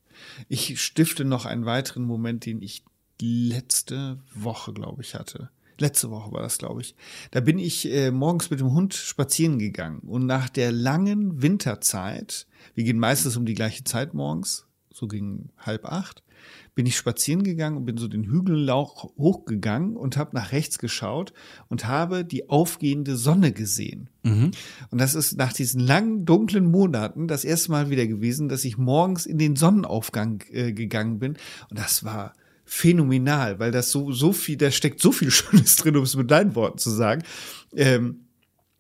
[0.48, 2.84] Ich stifte noch einen weiteren Moment, den ich
[3.20, 5.50] letzte Woche, glaube ich, hatte.
[5.78, 6.94] Letzte Woche war das, glaube ich.
[7.30, 12.46] Da bin ich äh, morgens mit dem Hund spazieren gegangen und nach der langen Winterzeit,
[12.74, 16.22] wir gehen meistens um die gleiche Zeit morgens, so gegen halb acht,
[16.74, 21.32] bin ich spazieren gegangen und bin so den Hügellauch hochgegangen und habe nach rechts geschaut
[21.68, 24.10] und habe die aufgehende Sonne gesehen.
[24.22, 24.50] Mhm.
[24.90, 28.76] Und das ist nach diesen langen, dunklen Monaten das erste Mal wieder gewesen, dass ich
[28.76, 31.36] morgens in den Sonnenaufgang äh, gegangen bin.
[31.70, 32.34] Und das war
[32.74, 36.30] phänomenal, weil das so, so viel, da steckt so viel Schönes drin, um es mit
[36.30, 37.22] deinen Worten zu sagen.
[37.72, 38.26] Ähm,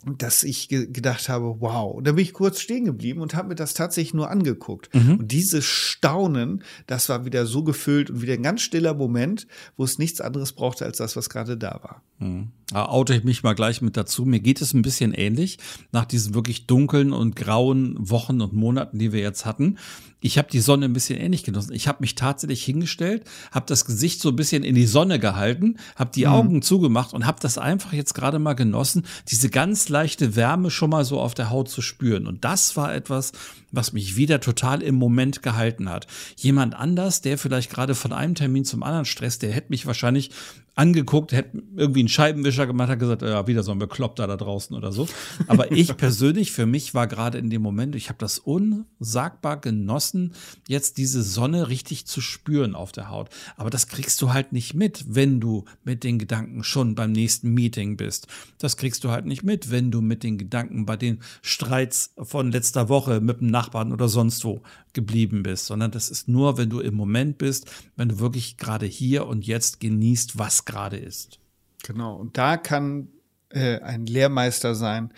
[0.04, 1.94] dass ich ge gedacht habe, wow.
[1.94, 4.94] Und da bin ich kurz stehen geblieben und habe mir das tatsächlich nur angeguckt.
[4.94, 5.18] Mhm.
[5.18, 9.46] Und dieses Staunen, das war wieder so gefüllt und wieder ein ganz stiller Moment,
[9.76, 12.02] wo es nichts anderes brauchte als das, was gerade da war.
[12.18, 12.48] Mhm.
[12.68, 14.24] Da oute ich mich mal gleich mit dazu.
[14.24, 15.58] Mir geht es ein bisschen ähnlich
[15.92, 19.76] nach diesen wirklich dunklen und grauen Wochen und Monaten, die wir jetzt hatten
[20.24, 21.74] ich habe die Sonne ein bisschen ähnlich genossen.
[21.74, 25.76] Ich habe mich tatsächlich hingestellt, habe das Gesicht so ein bisschen in die Sonne gehalten,
[25.96, 26.32] habe die mhm.
[26.32, 30.90] Augen zugemacht und habe das einfach jetzt gerade mal genossen, diese ganz leichte Wärme schon
[30.90, 32.26] mal so auf der Haut zu spüren.
[32.26, 33.30] Und das war etwas,
[33.70, 36.08] was mich wieder total im Moment gehalten hat.
[36.36, 40.32] Jemand anders, der vielleicht gerade von einem Termin zum anderen stresst, der hätte mich wahrscheinlich
[40.74, 44.76] angeguckt, hätte irgendwie einen Scheibenwischer gemacht, hat gesagt, ja, wieder so ein Bekloppter da draußen
[44.76, 45.08] oder so.
[45.46, 50.34] Aber ich persönlich, für mich war gerade in dem Moment, ich habe das unsagbar genossen,
[50.68, 53.30] jetzt diese Sonne richtig zu spüren auf der Haut.
[53.56, 57.54] Aber das kriegst du halt nicht mit, wenn du mit den Gedanken schon beim nächsten
[57.54, 58.26] Meeting bist.
[58.58, 62.50] Das kriegst du halt nicht mit, wenn du mit den Gedanken bei den Streits von
[62.50, 64.62] letzter Woche mit dem Nachbarn oder sonst wo
[64.94, 68.86] geblieben bist, sondern das ist nur, wenn du im Moment bist, wenn du wirklich gerade
[68.86, 71.38] hier und jetzt genießt, was gerade ist.
[71.82, 73.08] Genau, und da kann
[73.50, 75.12] äh, ein Lehrmeister sein,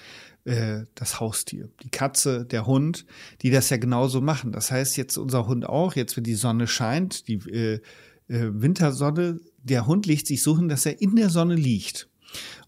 [0.44, 3.06] äh, das Haustier, die Katze, der Hund,
[3.42, 4.52] die das ja genauso machen.
[4.52, 7.80] Das heißt, jetzt unser Hund auch, jetzt wenn die Sonne scheint, die äh,
[8.28, 12.08] äh Wintersonne, der Hund legt sich so hin, dass er in der Sonne liegt.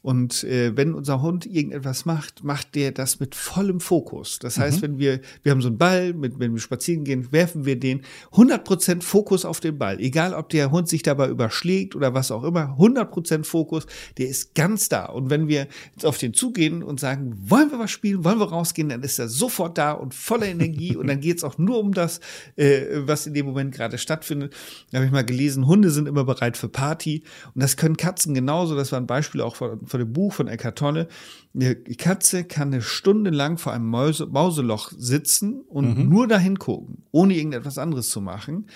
[0.01, 4.38] Und äh, wenn unser Hund irgendetwas macht, macht der das mit vollem Fokus.
[4.38, 4.82] Das heißt, mhm.
[4.82, 8.03] wenn wir, wir haben so einen Ball, mit, wenn wir spazieren gehen, werfen wir den
[8.32, 10.01] 100% Fokus auf den Ball.
[10.01, 13.86] Egal, ob der Hund sich dabei überschlägt oder was auch immer, 100% Fokus,
[14.18, 15.07] der ist ganz da.
[15.07, 18.49] Und wenn wir jetzt auf den zugehen und sagen, wollen wir was spielen, wollen wir
[18.49, 20.96] rausgehen, dann ist er sofort da und voller Energie.
[20.96, 22.20] und dann geht es auch nur um das,
[22.57, 24.55] äh, was in dem Moment gerade stattfindet.
[24.90, 27.24] Da habe ich mal gelesen, Hunde sind immer bereit für Party.
[27.55, 28.76] Und das können Katzen genauso.
[28.76, 31.09] Das war ein Beispiel auch von, von dem Buch von Eckhart Tolle.
[31.53, 36.09] Die Katze kann eine Stunde lang vor einem Mäuse, Mauseloch sitzen und mhm.
[36.09, 38.66] nur dahin gucken, ohne irgendetwas anderes zu machen,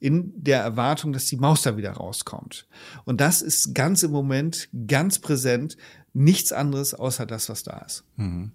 [0.00, 2.66] in der Erwartung, dass die Maus da wieder rauskommt.
[3.04, 5.76] Und das ist ganz im Moment ganz präsent,
[6.12, 8.04] nichts anderes außer das, was da ist.
[8.16, 8.50] Mhm.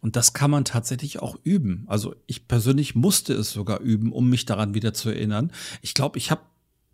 [0.00, 1.84] Und das kann man tatsächlich auch üben.
[1.88, 5.52] Also ich persönlich musste es sogar üben, um mich daran wieder zu erinnern.
[5.82, 6.42] Ich glaube, ich habe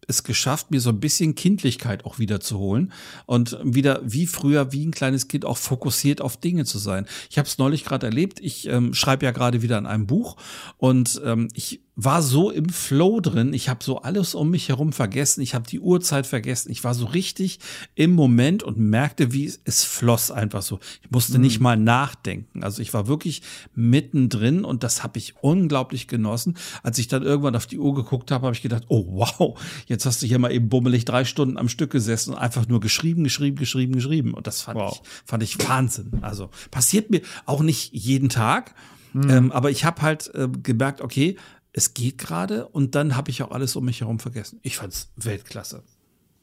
[0.09, 2.93] es geschafft, mir so ein bisschen Kindlichkeit auch wieder zu holen
[3.27, 7.07] und wieder wie früher, wie ein kleines Kind auch fokussiert auf Dinge zu sein.
[7.31, 8.41] Ich habe es neulich gerade erlebt.
[8.41, 10.37] Ich ähm, schreibe ja gerade wieder an einem Buch
[10.79, 13.53] und ähm, ich war so im Flow drin.
[13.53, 15.41] Ich habe so alles um mich herum vergessen.
[15.43, 16.73] Ich habe die Uhrzeit vergessen.
[16.73, 17.61] Ich war so richtig
[17.95, 20.81] im Moment und merkte, wie es, es floss einfach so.
[21.03, 21.45] Ich musste mhm.
[21.45, 22.65] nicht mal nachdenken.
[22.65, 23.43] Also ich war wirklich
[23.75, 26.57] mittendrin und das habe ich unglaublich genossen.
[26.83, 30.05] Als ich dann irgendwann auf die Uhr geguckt habe, habe ich gedacht, oh wow, jetzt
[30.05, 33.23] hast du hier mal eben bummelig drei Stunden am Stück gesessen und einfach nur geschrieben,
[33.23, 34.35] geschrieben, geschrieben, geschrieben.
[34.35, 35.01] Und das fand wow.
[35.01, 36.19] ich, fand ich Wahnsinn.
[36.23, 38.75] Also passiert mir auch nicht jeden Tag.
[39.13, 39.31] Mhm.
[39.31, 41.37] Ähm, aber ich habe halt äh, gemerkt, okay,
[41.75, 44.61] es geht gerade und dann habe ich auch alles um mich herum vergessen.
[44.63, 45.83] Ich fand's Weltklasse.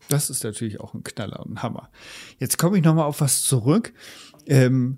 [0.09, 1.89] Das ist natürlich auch ein Knaller und ein Hammer.
[2.37, 3.93] Jetzt komme ich nochmal auf was zurück,
[4.45, 4.97] ähm,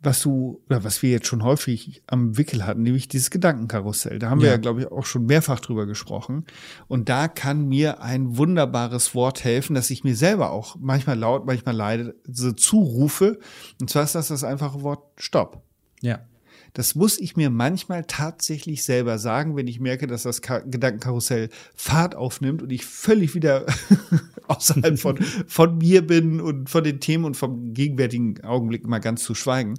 [0.00, 4.18] was du, oder was wir jetzt schon häufig am Wickel hatten, nämlich dieses Gedankenkarussell.
[4.18, 4.44] Da haben ja.
[4.44, 6.46] wir ja, glaube ich, auch schon mehrfach drüber gesprochen.
[6.88, 11.46] Und da kann mir ein wunderbares Wort helfen, dass ich mir selber auch manchmal laut,
[11.46, 13.38] manchmal leide, so zurufe.
[13.80, 15.62] Und zwar ist das das einfache Wort Stopp.
[16.00, 16.26] Ja.
[16.72, 22.14] Das muss ich mir manchmal tatsächlich selber sagen, wenn ich merke, dass das Gedankenkarussell Fahrt
[22.14, 23.66] aufnimmt und ich völlig wieder
[24.48, 25.16] außerhalb von,
[25.46, 29.78] von mir bin und von den Themen und vom gegenwärtigen Augenblick mal ganz zu schweigen.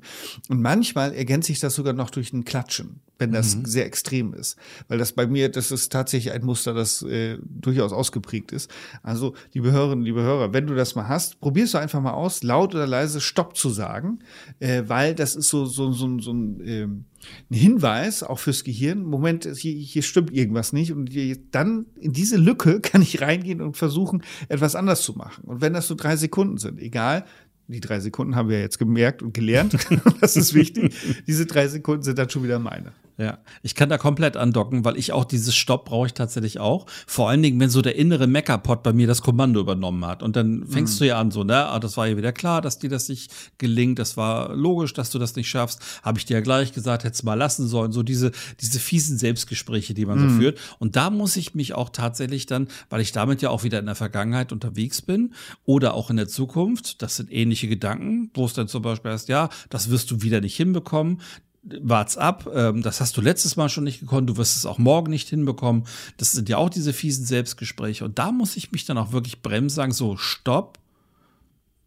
[0.49, 3.01] Und manchmal ergänze ich das sogar noch durch ein Klatschen.
[3.21, 3.65] wenn das mhm.
[3.65, 4.57] sehr extrem ist.
[4.87, 8.69] Weil das bei mir, das ist tatsächlich ein Muster, das äh, durchaus ausgeprägt ist.
[9.03, 12.41] Also, liebe Hörerinnen, liebe Hörer, wenn du das mal hast, probierst du einfach mal aus,
[12.41, 14.19] laut oder leise Stopp zu sagen,
[14.59, 17.05] äh, weil das ist so, so, so, so ein, äh, ein
[17.49, 20.91] Hinweis, auch fürs Gehirn, Moment, hier, hier stimmt irgendwas nicht.
[20.91, 21.11] Und
[21.51, 25.43] dann in diese Lücke kann ich reingehen und versuchen, etwas anders zu machen.
[25.45, 27.25] Und wenn das so drei Sekunden sind, egal,
[27.67, 29.77] die drei Sekunden haben wir jetzt gemerkt und gelernt.
[30.21, 30.93] das ist wichtig.
[31.25, 32.91] Diese drei Sekunden sind dann schon wieder meine.
[33.17, 36.85] Ja, ich kann da komplett andocken, weil ich auch dieses Stopp brauche ich tatsächlich auch.
[37.05, 40.23] Vor allen Dingen, wenn so der innere Meckerpot bei mir das Kommando übernommen hat.
[40.23, 40.99] Und dann fängst mhm.
[40.99, 43.31] du ja an, so, ne, ah, das war ja wieder klar, dass dir das nicht
[43.57, 43.99] gelingt.
[43.99, 45.79] Das war logisch, dass du das nicht schaffst.
[46.03, 47.91] Habe ich dir ja gleich gesagt, hättest mal lassen sollen.
[47.91, 50.29] So diese, diese fiesen Selbstgespräche, die man mhm.
[50.29, 50.59] so führt.
[50.79, 53.85] Und da muss ich mich auch tatsächlich dann, weil ich damit ja auch wieder in
[53.85, 55.33] der Vergangenheit unterwegs bin
[55.65, 59.29] oder auch in der Zukunft, das sind ähnliche Gedanken, wo es dann zum Beispiel heißt,
[59.29, 61.21] ja, das wirst du wieder nicht hinbekommen
[61.63, 62.49] wart's ab.
[62.53, 64.29] Ähm, das hast du letztes Mal schon nicht gekonnt.
[64.29, 65.85] Du wirst es auch morgen nicht hinbekommen.
[66.17, 68.05] Das sind ja auch diese fiesen Selbstgespräche.
[68.05, 70.79] Und da muss ich mich dann auch wirklich bremsen, sagen, so, stopp.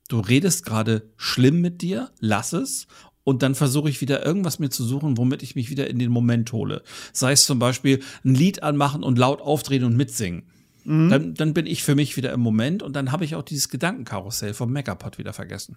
[0.09, 2.87] Du redest gerade schlimm mit dir, lass es.
[3.25, 6.11] Und dann versuche ich wieder irgendwas mir zu suchen, womit ich mich wieder in den
[6.11, 6.83] Moment hole.
[7.13, 10.45] Sei es zum Beispiel ein Lied anmachen und laut aufdrehen und mitsingen.
[10.85, 11.09] Mhm.
[11.09, 13.71] Dann, dann bin ich für mich wieder im Moment und dann habe ich auch dieses
[13.71, 15.77] Gedankenkarussell vom Megapod wieder vergessen.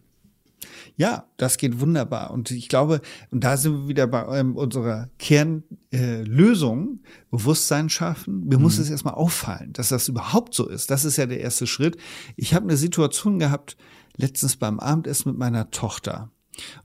[0.96, 2.32] Ja, das geht wunderbar.
[2.32, 3.02] Und ich glaube,
[3.32, 8.48] und da sind wir wieder bei ähm, unserer Kernlösung, äh, Bewusstsein schaffen.
[8.48, 8.64] Mir mhm.
[8.64, 10.90] muss es erstmal auffallen, dass das überhaupt so ist.
[10.90, 11.98] Das ist ja der erste Schritt.
[12.36, 13.78] Ich habe eine Situation gehabt,
[14.16, 16.32] letztens beim Abendessen mit meiner Tochter.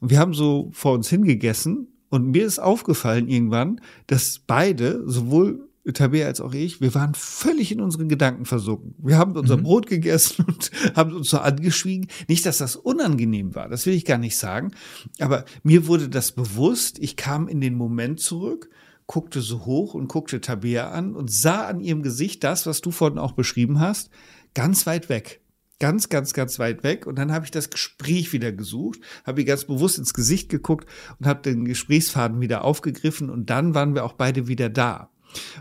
[0.00, 5.70] Und wir haben so vor uns hingegessen und mir ist aufgefallen irgendwann, dass beide, sowohl
[5.90, 8.94] Tabea als auch ich, wir waren völlig in unseren Gedanken versunken.
[8.98, 9.64] Wir haben unser mhm.
[9.64, 12.06] Brot gegessen und haben uns so angeschwiegen.
[12.28, 14.72] Nicht, dass das unangenehm war, das will ich gar nicht sagen.
[15.18, 16.98] Aber mir wurde das bewusst.
[17.00, 18.70] Ich kam in den Moment zurück,
[19.06, 22.92] guckte so hoch und guckte Tabea an und sah an ihrem Gesicht das, was du
[22.92, 24.10] vorhin auch beschrieben hast,
[24.54, 25.42] ganz weit weg
[25.82, 27.08] ganz, ganz, ganz weit weg.
[27.08, 30.88] Und dann habe ich das Gespräch wieder gesucht, habe ihr ganz bewusst ins Gesicht geguckt
[31.18, 33.28] und habe den Gesprächsfaden wieder aufgegriffen.
[33.28, 35.11] Und dann waren wir auch beide wieder da.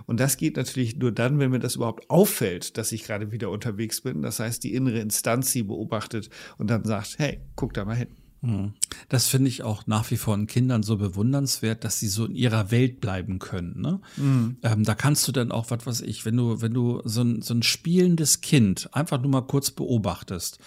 [0.05, 3.49] Und das geht natürlich nur dann, wenn mir das überhaupt auffällt, dass ich gerade wieder
[3.49, 4.21] unterwegs bin.
[4.21, 8.09] Das heißt, die innere Instanz sie beobachtet und dann sagt, hey, guck da mal hin.
[8.43, 8.73] Hm.
[9.07, 12.33] Das finde ich auch nach wie vor in Kindern so bewundernswert, dass sie so in
[12.33, 13.79] ihrer Welt bleiben können.
[13.79, 13.99] Ne?
[14.17, 14.57] Mhm.
[14.63, 17.41] Ähm, da kannst du dann auch, was weiß ich, wenn du, wenn du so ein,
[17.43, 20.57] so ein spielendes Kind einfach nur mal kurz beobachtest,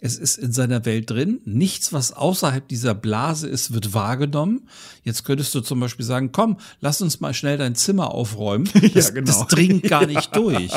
[0.00, 1.40] es ist in seiner Welt drin.
[1.44, 4.68] Nichts, was außerhalb dieser Blase ist, wird wahrgenommen.
[5.02, 8.68] Jetzt könntest du zum Beispiel sagen, komm, lass uns mal schnell dein Zimmer aufräumen.
[8.94, 9.26] Das, ja, genau.
[9.26, 10.72] das dringt gar nicht durch.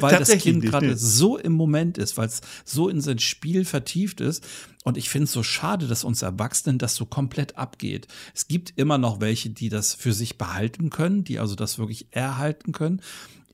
[0.00, 4.20] Weil das Kind gerade so im Moment ist, weil es so in sein Spiel vertieft
[4.20, 4.42] ist.
[4.82, 8.08] Und ich finde es so schade, dass uns Erwachsenen das so komplett abgeht.
[8.34, 12.08] Es gibt immer noch welche, die das für sich behalten können, die also das wirklich
[12.10, 13.02] erhalten können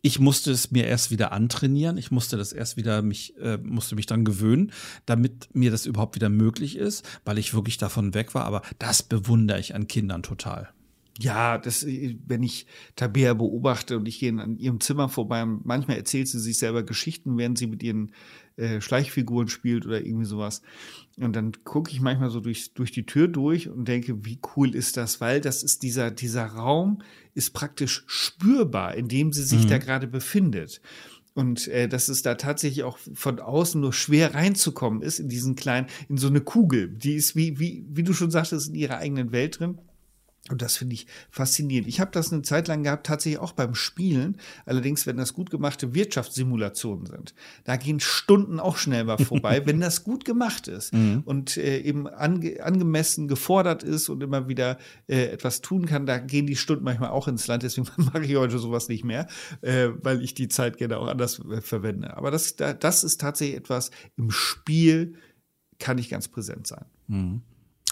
[0.04, 1.96] ich musste es mir erst wieder antrainieren.
[1.96, 4.70] Ich musste das erst wieder mich, äh, musste mich dann gewöhnen,
[5.06, 8.44] damit mir das überhaupt wieder möglich ist, weil ich wirklich davon weg war.
[8.44, 10.68] Aber das bewundere ich an Kindern total.
[11.18, 16.28] Ja, das, wenn ich Tabea beobachte und ich gehe an ihrem Zimmer vorbei, manchmal erzählt
[16.28, 18.10] sie sich selber Geschichten, während sie mit ihren
[18.56, 20.62] äh, Schleichfiguren spielt oder irgendwie sowas.
[21.16, 24.74] Und dann gucke ich manchmal so durch, durch die Tür durch und denke, wie cool
[24.74, 25.20] ist das?
[25.20, 27.02] Weil das ist dieser, dieser Raum
[27.34, 29.68] ist praktisch spürbar, in dem sie sich mhm.
[29.68, 30.80] da gerade befindet.
[31.34, 35.56] Und äh, dass es da tatsächlich auch von außen nur schwer reinzukommen ist in diesen
[35.56, 36.88] kleinen, in so eine Kugel.
[36.88, 39.78] Die ist wie, wie, wie du schon sagtest, in ihrer eigenen Welt drin.
[40.50, 41.88] Und das finde ich faszinierend.
[41.88, 44.36] Ich habe das eine Zeit lang gehabt, tatsächlich auch beim Spielen.
[44.66, 47.34] Allerdings, wenn das gut gemachte Wirtschaftssimulationen sind,
[47.64, 51.22] da gehen Stunden auch schnell mal vorbei, wenn das gut gemacht ist mhm.
[51.24, 54.76] und äh, eben ange angemessen gefordert ist und immer wieder
[55.06, 57.62] äh, etwas tun kann, da gehen die Stunden manchmal auch ins Land.
[57.62, 59.26] Deswegen mache ich heute sowas nicht mehr,
[59.62, 62.18] äh, weil ich die Zeit gerne auch anders äh, verwende.
[62.18, 65.14] Aber das, das ist tatsächlich etwas im Spiel,
[65.78, 66.84] kann ich ganz präsent sein.
[67.06, 67.40] Mhm.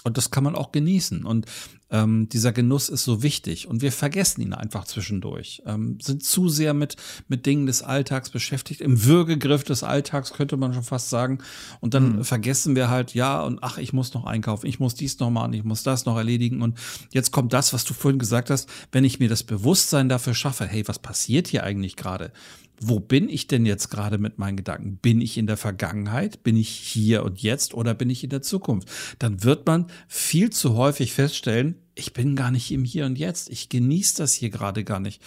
[0.03, 1.25] Und das kann man auch genießen.
[1.25, 1.45] Und
[1.93, 3.67] ähm, dieser Genuss ist so wichtig.
[3.67, 5.61] Und wir vergessen ihn einfach zwischendurch.
[5.65, 8.81] Ähm, sind zu sehr mit, mit Dingen des Alltags beschäftigt.
[8.81, 11.37] Im Würgegriff des Alltags könnte man schon fast sagen.
[11.79, 12.23] Und dann mhm.
[12.23, 15.53] vergessen wir halt, ja, und ach, ich muss noch einkaufen, ich muss dies noch machen,
[15.53, 16.63] ich muss das noch erledigen.
[16.63, 16.79] Und
[17.11, 20.65] jetzt kommt das, was du vorhin gesagt hast, wenn ich mir das Bewusstsein dafür schaffe,
[20.65, 22.31] hey, was passiert hier eigentlich gerade?
[22.79, 24.97] wo bin ich denn jetzt gerade mit meinen Gedanken?
[24.97, 26.43] Bin ich in der Vergangenheit?
[26.43, 28.89] Bin ich hier und jetzt oder bin ich in der Zukunft?
[29.19, 33.49] Dann wird man viel zu häufig feststellen, ich bin gar nicht im Hier und Jetzt.
[33.49, 35.21] Ich genieße das hier gerade gar nicht.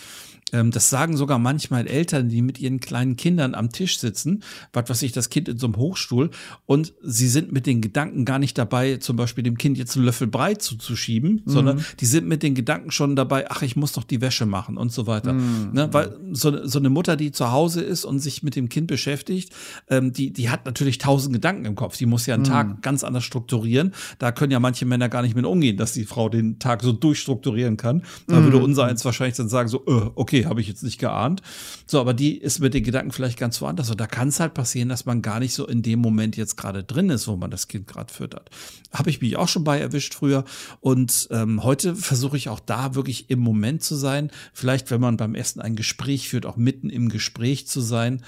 [0.52, 4.88] Ähm, das sagen sogar manchmal Eltern, die mit ihren kleinen Kindern am Tisch sitzen, was
[4.88, 6.30] weiß ich, das Kind in so einem Hochstuhl
[6.66, 10.04] und sie sind mit den Gedanken gar nicht dabei, zum Beispiel dem Kind jetzt einen
[10.04, 11.50] Löffel Brei zuzuschieben, mhm.
[11.50, 14.76] sondern die sind mit den Gedanken schon dabei, ach, ich muss doch die Wäsche machen
[14.76, 15.32] und so weiter.
[15.32, 15.70] Mhm.
[15.72, 18.86] Ne, weil so, so eine Mutter, die zu Hause ist und sich mit dem Kind
[18.86, 19.52] beschäftigt,
[19.88, 21.96] ähm, die, die hat natürlich tausend Gedanken im Kopf.
[21.96, 22.48] Die muss ja einen mhm.
[22.48, 23.92] Tag ganz anders strukturieren.
[24.20, 26.92] Da können ja manche Männer gar nicht mit umgehen, dass die Frau den Tag so
[26.92, 28.04] durchstrukturieren kann.
[28.28, 28.64] Da würde mhm.
[28.64, 31.42] unser eins wahrscheinlich dann sagen, so, äh, okay, habe ich jetzt nicht geahnt.
[31.86, 33.90] So, aber die ist mit den Gedanken vielleicht ganz woanders.
[33.90, 36.56] Und da kann es halt passieren, dass man gar nicht so in dem Moment jetzt
[36.56, 38.50] gerade drin ist, wo man das Kind gerade füttert.
[38.92, 40.44] Habe ich mich auch schon bei erwischt früher.
[40.80, 44.30] Und ähm, heute versuche ich auch da wirklich im Moment zu sein.
[44.52, 48.22] Vielleicht, wenn man beim Essen ein Gespräch führt, auch mitten im Gespräch zu sein.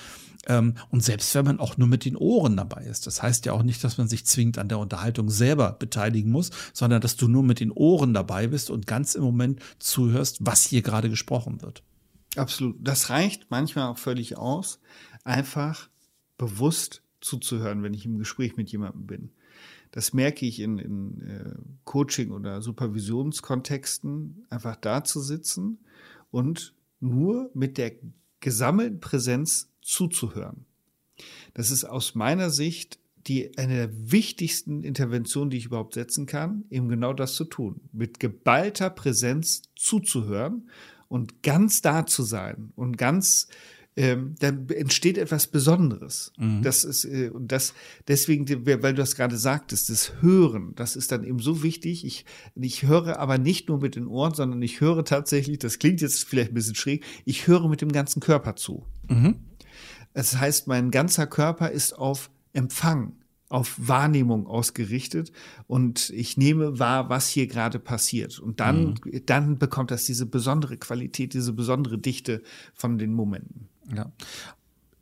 [0.46, 3.06] Ähm, und selbst wenn man auch nur mit den Ohren dabei ist.
[3.06, 6.50] Das heißt ja auch nicht, dass man sich zwingend an der Unterhaltung selber beteiligen muss,
[6.72, 10.64] sondern dass du nur mit den Ohren dabei bist und ganz im Moment zuhörst, was
[10.64, 11.82] hier gerade gesprochen wird.
[12.38, 12.76] Absolut.
[12.80, 14.80] Das reicht manchmal auch völlig aus,
[15.24, 15.88] einfach
[16.36, 19.30] bewusst zuzuhören, wenn ich im Gespräch mit jemandem bin.
[19.90, 25.78] Das merke ich in, in äh, Coaching- oder Supervisionskontexten, einfach da zu sitzen
[26.30, 27.92] und nur mit der
[28.40, 30.66] gesammelten Präsenz zuzuhören.
[31.54, 36.64] Das ist aus meiner Sicht die, eine der wichtigsten Interventionen, die ich überhaupt setzen kann,
[36.70, 37.80] eben genau das zu tun.
[37.92, 40.68] Mit geballter Präsenz zuzuhören
[41.08, 43.48] und ganz da zu sein und ganz
[43.98, 46.32] ähm, dann entsteht etwas Besonderes.
[46.38, 46.62] Mhm.
[46.62, 47.74] Das ist äh, und das
[48.06, 52.04] deswegen, weil du das gerade sagtest, das Hören, das ist dann eben so wichtig.
[52.04, 55.58] Ich ich höre aber nicht nur mit den Ohren, sondern ich höre tatsächlich.
[55.58, 57.04] Das klingt jetzt vielleicht ein bisschen schräg.
[57.24, 58.86] Ich höre mit dem ganzen Körper zu.
[59.08, 59.34] Mhm.
[60.14, 63.17] Das heißt, mein ganzer Körper ist auf Empfang
[63.48, 65.32] auf Wahrnehmung ausgerichtet
[65.66, 68.38] und ich nehme wahr, was hier gerade passiert.
[68.38, 69.22] Und dann, mhm.
[69.26, 72.42] dann bekommt das diese besondere Qualität, diese besondere Dichte
[72.74, 73.68] von den Momenten.
[73.94, 74.12] Ja.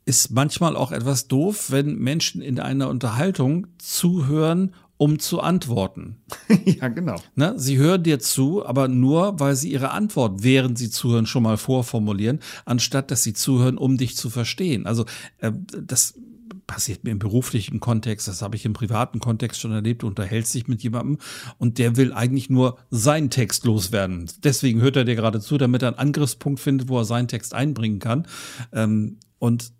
[0.05, 6.17] Ist manchmal auch etwas doof, wenn Menschen in einer Unterhaltung zuhören, um zu antworten.
[6.65, 7.21] ja, genau.
[7.35, 7.53] Ne?
[7.57, 11.57] Sie hören dir zu, aber nur, weil sie ihre Antwort, während sie zuhören, schon mal
[11.57, 14.87] vorformulieren, anstatt dass sie zuhören, um dich zu verstehen.
[14.87, 15.05] Also
[15.39, 15.51] äh,
[15.83, 16.15] das
[16.67, 20.53] passiert mir im beruflichen Kontext, das habe ich im privaten Kontext schon erlebt, du unterhältst
[20.53, 21.17] dich mit jemandem
[21.57, 24.29] und der will eigentlich nur seinen Text loswerden.
[24.43, 27.53] Deswegen hört er dir gerade zu, damit er einen Angriffspunkt findet, wo er seinen Text
[27.53, 28.27] einbringen kann.
[28.73, 29.71] Ähm, und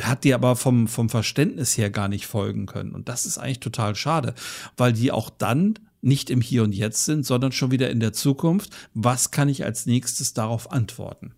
[0.00, 2.92] hat dir aber vom, vom Verständnis her gar nicht folgen können.
[2.92, 4.34] Und das ist eigentlich total schade,
[4.76, 8.12] weil die auch dann nicht im Hier und Jetzt sind, sondern schon wieder in der
[8.12, 8.70] Zukunft.
[8.94, 11.32] Was kann ich als nächstes darauf antworten?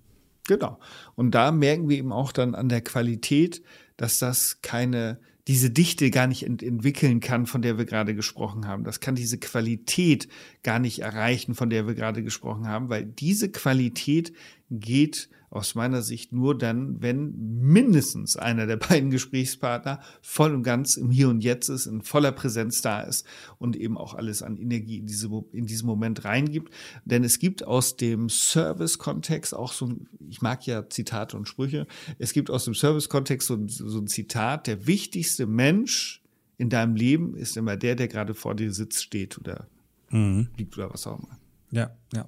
[0.46, 0.78] Genau.
[1.14, 3.62] Und da merken wir eben auch dann an der Qualität
[3.98, 8.66] dass das keine, diese Dichte gar nicht ent entwickeln kann, von der wir gerade gesprochen
[8.66, 8.84] haben.
[8.84, 10.28] Das kann diese Qualität
[10.62, 14.32] gar nicht erreichen, von der wir gerade gesprochen haben, weil diese Qualität
[14.70, 20.96] geht aus meiner Sicht nur dann, wenn mindestens einer der beiden Gesprächspartner voll und ganz
[20.96, 23.26] im Hier und Jetzt ist, in voller Präsenz da ist
[23.58, 26.72] und eben auch alles an Energie in, diese, in diesen Moment reingibt.
[27.04, 31.86] Denn es gibt aus dem Service-Kontext auch so ein, ich mag ja Zitate und Sprüche,
[32.18, 36.22] es gibt aus dem Service-Kontext so, so ein Zitat, der wichtigste Mensch
[36.58, 39.68] in deinem Leben ist immer der, der gerade vor dir sitzt, steht oder
[40.10, 40.48] mhm.
[40.56, 41.37] liegt oder was auch immer.
[41.70, 42.26] Ja, ja.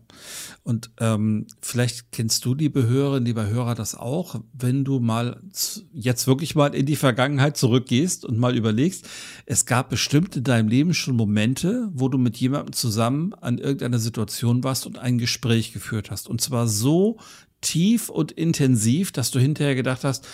[0.64, 5.41] Und ähm, vielleicht kennst du, liebe Hörerinnen, lieber Hörer, das auch, wenn du mal
[5.95, 9.09] jetzt wirklich mal in die Vergangenheit zurückgehst und mal überlegst,
[9.47, 13.99] es gab bestimmt in deinem Leben schon Momente, wo du mit jemandem zusammen an irgendeiner
[13.99, 16.28] Situation warst und ein Gespräch geführt hast.
[16.28, 17.18] Und zwar so
[17.62, 20.26] tief und intensiv, dass du hinterher gedacht hast,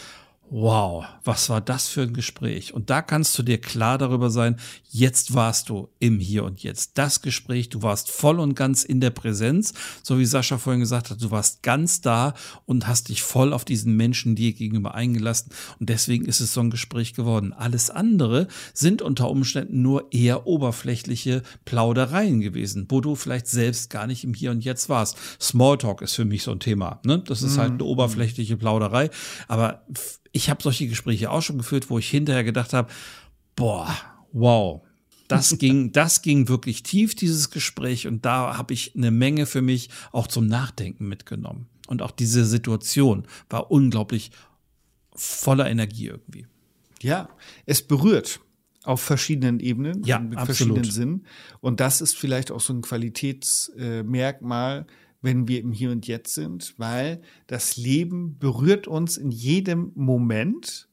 [0.49, 2.72] Wow, was war das für ein Gespräch?
[2.72, 4.57] Und da kannst du dir klar darüber sein,
[4.88, 6.92] jetzt warst du im Hier und Jetzt.
[6.99, 9.74] Das Gespräch, du warst voll und ganz in der Präsenz,
[10.05, 12.34] so wie Sascha vorhin gesagt hat, du warst ganz da
[12.64, 15.51] und hast dich voll auf diesen Menschen dir gegenüber eingelassen.
[15.80, 17.53] Und deswegen ist es so ein Gespräch geworden.
[17.53, 24.07] Alles andere sind unter Umständen nur eher oberflächliche Plaudereien gewesen, wo du vielleicht selbst gar
[24.07, 25.16] nicht im Hier und Jetzt warst.
[25.40, 27.01] Smalltalk ist für mich so ein Thema.
[27.05, 27.18] Ne?
[27.26, 27.90] Das ist halt eine mhm.
[27.90, 29.11] oberflächliche Plauderei.
[29.49, 29.82] Aber
[30.37, 32.93] ich habe solche Gespräche auch schon geführt, wo ich hinterher gedacht habe,
[33.57, 33.89] boah,
[34.32, 34.82] wow,
[35.28, 38.07] das ging, das ging wirklich tief, dieses Gespräch.
[38.07, 41.68] Und da habe ich eine Menge für mich auch zum Nachdenken mitgenommen.
[41.87, 44.30] Und auch diese Situation war unglaublich
[45.14, 46.47] voller Energie irgendwie.
[47.01, 47.30] Ja,
[47.64, 48.41] es berührt
[48.84, 50.57] auf verschiedenen Ebenen, ja, mit absolut.
[50.57, 51.26] verschiedenen Sinnen.
[51.61, 54.84] Und das ist vielleicht auch so ein Qualitätsmerkmal, äh,
[55.22, 60.88] wenn wir im Hier und Jetzt sind, weil das Leben berührt uns in jedem Moment,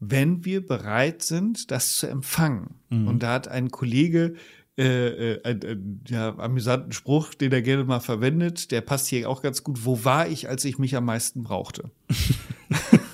[0.00, 2.74] wenn wir bereit sind, das zu empfangen.
[2.90, 3.08] Mhm.
[3.08, 4.34] Und da hat ein Kollege
[4.76, 8.72] äh, äh, einen, ja, amüsanten Spruch, den er gerne mal verwendet.
[8.72, 9.84] Der passt hier auch ganz gut.
[9.84, 11.92] Wo war ich, als ich mich am meisten brauchte?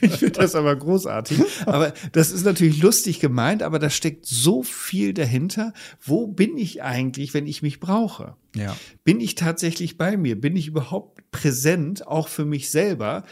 [0.00, 1.40] ich finde das aber großartig.
[1.66, 5.72] Aber das ist natürlich lustig gemeint, aber da steckt so viel dahinter.
[6.00, 8.34] Wo bin ich eigentlich, wenn ich mich brauche?
[8.56, 8.76] Ja.
[9.04, 10.40] Bin ich tatsächlich bei mir?
[10.40, 13.24] Bin ich überhaupt präsent, auch für mich selber?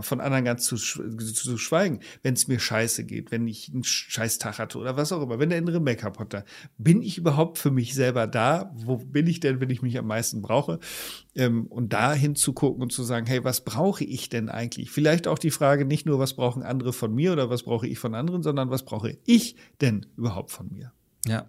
[0.00, 4.38] Von anderen ganz zu, zu schweigen, wenn es mir scheiße geht, wenn ich einen scheiß
[4.38, 6.44] Tag hatte oder was auch immer, wenn der innere Make-up hat,
[6.76, 8.74] bin ich überhaupt für mich selber da?
[8.74, 10.80] Wo bin ich denn, wenn ich mich am meisten brauche?
[11.34, 14.90] Ähm, und da hinzugucken und zu sagen, hey, was brauche ich denn eigentlich?
[14.90, 17.98] Vielleicht auch die Frage nicht nur, was brauchen andere von mir oder was brauche ich
[17.98, 20.92] von anderen, sondern was brauche ich denn überhaupt von mir?
[21.26, 21.44] Ja.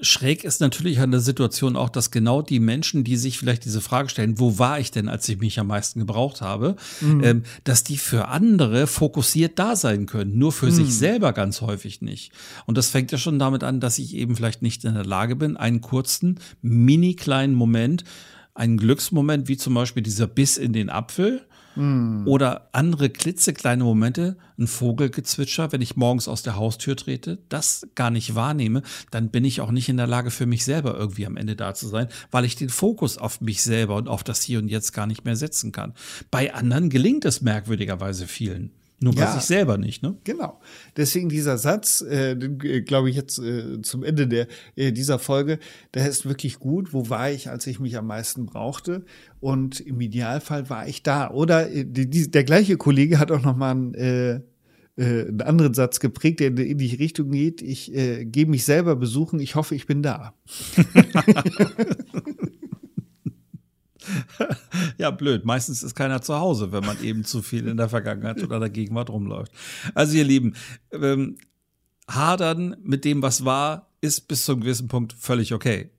[0.00, 3.80] Schräg ist natürlich an der Situation auch, dass genau die Menschen, die sich vielleicht diese
[3.80, 7.22] Frage stellen, wo war ich denn, als ich mich am meisten gebraucht habe, mhm.
[7.22, 10.72] ähm, dass die für andere fokussiert da sein können, nur für mhm.
[10.72, 12.32] sich selber ganz häufig nicht.
[12.66, 15.36] Und das fängt ja schon damit an, dass ich eben vielleicht nicht in der Lage
[15.36, 18.02] bin, einen kurzen, mini kleinen Moment,
[18.52, 22.22] einen Glücksmoment, wie zum Beispiel dieser Biss in den Apfel, hm.
[22.26, 28.10] Oder andere klitzekleine Momente, ein Vogelgezwitscher, wenn ich morgens aus der Haustür trete, das gar
[28.10, 31.36] nicht wahrnehme, dann bin ich auch nicht in der Lage für mich selber irgendwie am
[31.36, 34.58] Ende da zu sein, weil ich den Fokus auf mich selber und auf das Hier
[34.58, 35.94] und Jetzt gar nicht mehr setzen kann.
[36.30, 38.70] Bei anderen gelingt es merkwürdigerweise vielen.
[39.00, 40.16] Nur ja, bei sich selber nicht, ne?
[40.24, 40.60] Genau.
[40.96, 45.58] Deswegen dieser Satz, äh, äh glaube ich jetzt äh, zum Ende der, äh, dieser Folge,
[45.94, 46.92] der ist wirklich gut.
[46.92, 49.04] Wo war ich, als ich mich am meisten brauchte?
[49.40, 51.30] Und im Idealfall war ich da.
[51.30, 54.34] Oder äh, die, der gleiche Kollege hat auch noch mal einen, äh,
[54.96, 57.62] äh, einen anderen Satz geprägt, der in die Richtung geht.
[57.62, 59.40] Ich äh, gehe mich selber besuchen.
[59.40, 60.34] Ich hoffe, ich bin da.
[64.98, 65.44] ja, blöd.
[65.44, 68.70] Meistens ist keiner zu Hause, wenn man eben zu viel in der Vergangenheit oder der
[68.70, 69.52] Gegenwart rumläuft.
[69.94, 70.54] Also, ihr Lieben,
[70.92, 71.36] ähm,
[72.08, 75.90] hadern mit dem, was war, ist bis zu einem gewissen Punkt völlig okay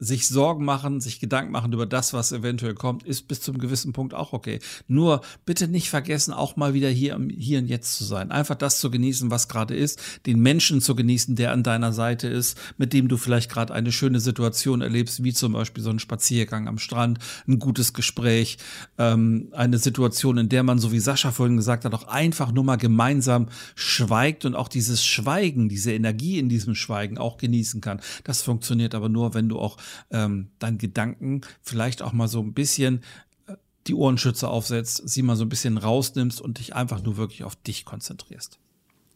[0.00, 3.92] sich Sorgen machen, sich Gedanken machen über das, was eventuell kommt, ist bis zum gewissen
[3.92, 4.60] Punkt auch okay.
[4.86, 8.30] Nur bitte nicht vergessen, auch mal wieder hier, hier und jetzt zu sein.
[8.30, 12.28] Einfach das zu genießen, was gerade ist, den Menschen zu genießen, der an deiner Seite
[12.28, 15.98] ist, mit dem du vielleicht gerade eine schöne Situation erlebst, wie zum Beispiel so ein
[15.98, 17.18] Spaziergang am Strand,
[17.48, 18.58] ein gutes Gespräch,
[18.98, 22.62] ähm, eine Situation, in der man, so wie Sascha vorhin gesagt hat, auch einfach nur
[22.62, 28.00] mal gemeinsam schweigt und auch dieses Schweigen, diese Energie in diesem Schweigen auch genießen kann.
[28.22, 29.76] Das funktioniert aber nur, wenn du auch
[30.10, 33.02] ähm, deinen Gedanken vielleicht auch mal so ein bisschen
[33.46, 33.54] äh,
[33.86, 37.56] die Ohrenschütze aufsetzt, sie mal so ein bisschen rausnimmst und dich einfach nur wirklich auf
[37.56, 38.58] dich konzentrierst.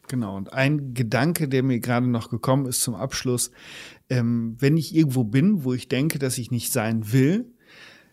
[0.09, 3.51] Genau, und ein Gedanke, der mir gerade noch gekommen ist zum Abschluss,
[4.11, 7.47] ähm, wenn ich irgendwo bin, wo ich denke, dass ich nicht sein will,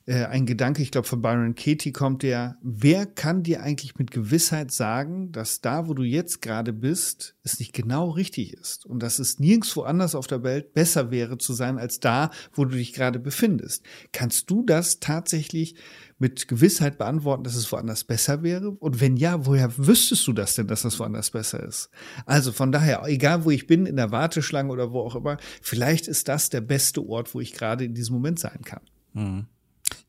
[0.10, 4.10] äh, ein Gedanke, ich glaube von Byron Katie kommt der, wer kann dir eigentlich mit
[4.10, 9.04] Gewissheit sagen, dass da, wo du jetzt gerade bist, es nicht genau richtig ist und
[9.04, 12.76] dass es nirgendwo anders auf der Welt besser wäre zu sein als da, wo du
[12.76, 13.86] dich gerade befindest.
[14.12, 15.76] Kannst du das tatsächlich
[16.18, 18.72] mit Gewissheit beantworten, dass es woanders besser wäre?
[18.72, 21.92] Und wenn ja, woher wüsstest du das denn, dass das woanders besser ist?
[22.26, 26.08] Also von daher, egal wo ich bin, in der Warteschlange oder wo auch immer, vielleicht
[26.08, 28.82] ist das der beste Ort, wo ich gerade in diesem Moment sein kann.
[29.14, 29.46] Mhm.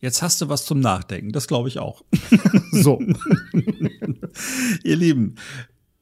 [0.01, 2.03] Jetzt hast du was zum Nachdenken, das glaube ich auch.
[2.73, 3.01] so.
[4.83, 5.35] Ihr Lieben,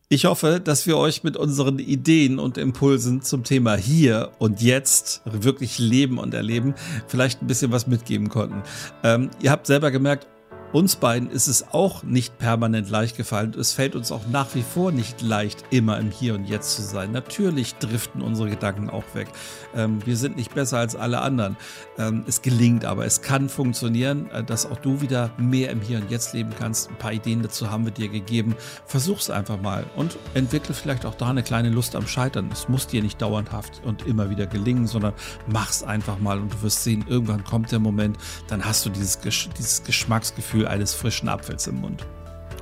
[0.09, 5.21] ich hoffe, dass wir euch mit unseren Ideen und Impulsen zum Thema hier und jetzt
[5.25, 6.75] wirklich leben und erleben
[7.09, 8.63] vielleicht ein bisschen was mitgeben konnten.
[9.03, 10.29] Ähm, ihr habt selber gemerkt,
[10.73, 13.55] uns beiden ist es auch nicht permanent leicht gefallen.
[13.59, 16.83] Es fällt uns auch nach wie vor nicht leicht, immer im Hier und Jetzt zu
[16.83, 17.11] sein.
[17.13, 19.29] Natürlich driften unsere Gedanken auch weg.
[19.75, 21.57] Ähm, wir sind nicht besser als alle anderen.
[21.97, 25.99] Ähm, es gelingt aber, es kann funktionieren, äh, dass auch du wieder mehr im Hier
[25.99, 26.91] und Jetzt leben kannst.
[26.91, 28.55] Ein paar Ideen dazu haben wir dir gegeben.
[28.85, 32.51] Versuch's einfach mal und entwickle vielleicht auch da eine kleine Lust am Scheitern.
[32.53, 35.15] Es muss dir nicht dauerhaft und immer wieder gelingen, sondern
[35.47, 39.19] mach's einfach mal und du wirst sehen, irgendwann kommt der Moment, dann hast du dieses,
[39.21, 42.05] dieses Geschmacksgefühl Gefühl eines frischen Apfels im Mund.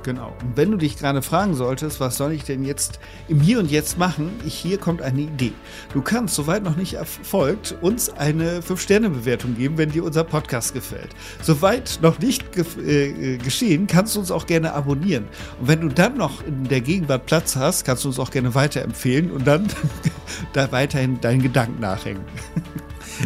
[0.03, 0.31] Genau.
[0.41, 3.69] Und wenn du dich gerade fragen solltest, was soll ich denn jetzt im Hier und
[3.69, 4.31] Jetzt machen?
[4.45, 5.51] hier kommt eine Idee.
[5.93, 11.09] Du kannst, soweit noch nicht erfolgt, uns eine 5-Sterne-Bewertung geben, wenn dir unser Podcast gefällt.
[11.41, 15.25] Soweit noch nicht ge äh, geschehen, kannst du uns auch gerne abonnieren.
[15.59, 18.55] Und wenn du dann noch in der Gegenwart Platz hast, kannst du uns auch gerne
[18.55, 19.67] weiterempfehlen und dann
[20.53, 22.23] da weiterhin deinen Gedanken nachhängen.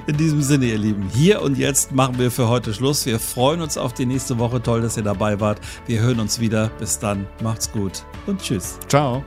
[0.08, 3.06] In diesem Sinne, ihr Lieben, hier und jetzt machen wir für heute Schluss.
[3.06, 4.62] Wir freuen uns auf die nächste Woche.
[4.62, 5.60] Toll, dass ihr dabei wart.
[5.88, 6.70] Wir hören uns wieder.
[6.80, 7.28] Bis dann.
[7.42, 8.80] Macht's gut und tschüss.
[8.88, 9.24] Ciao.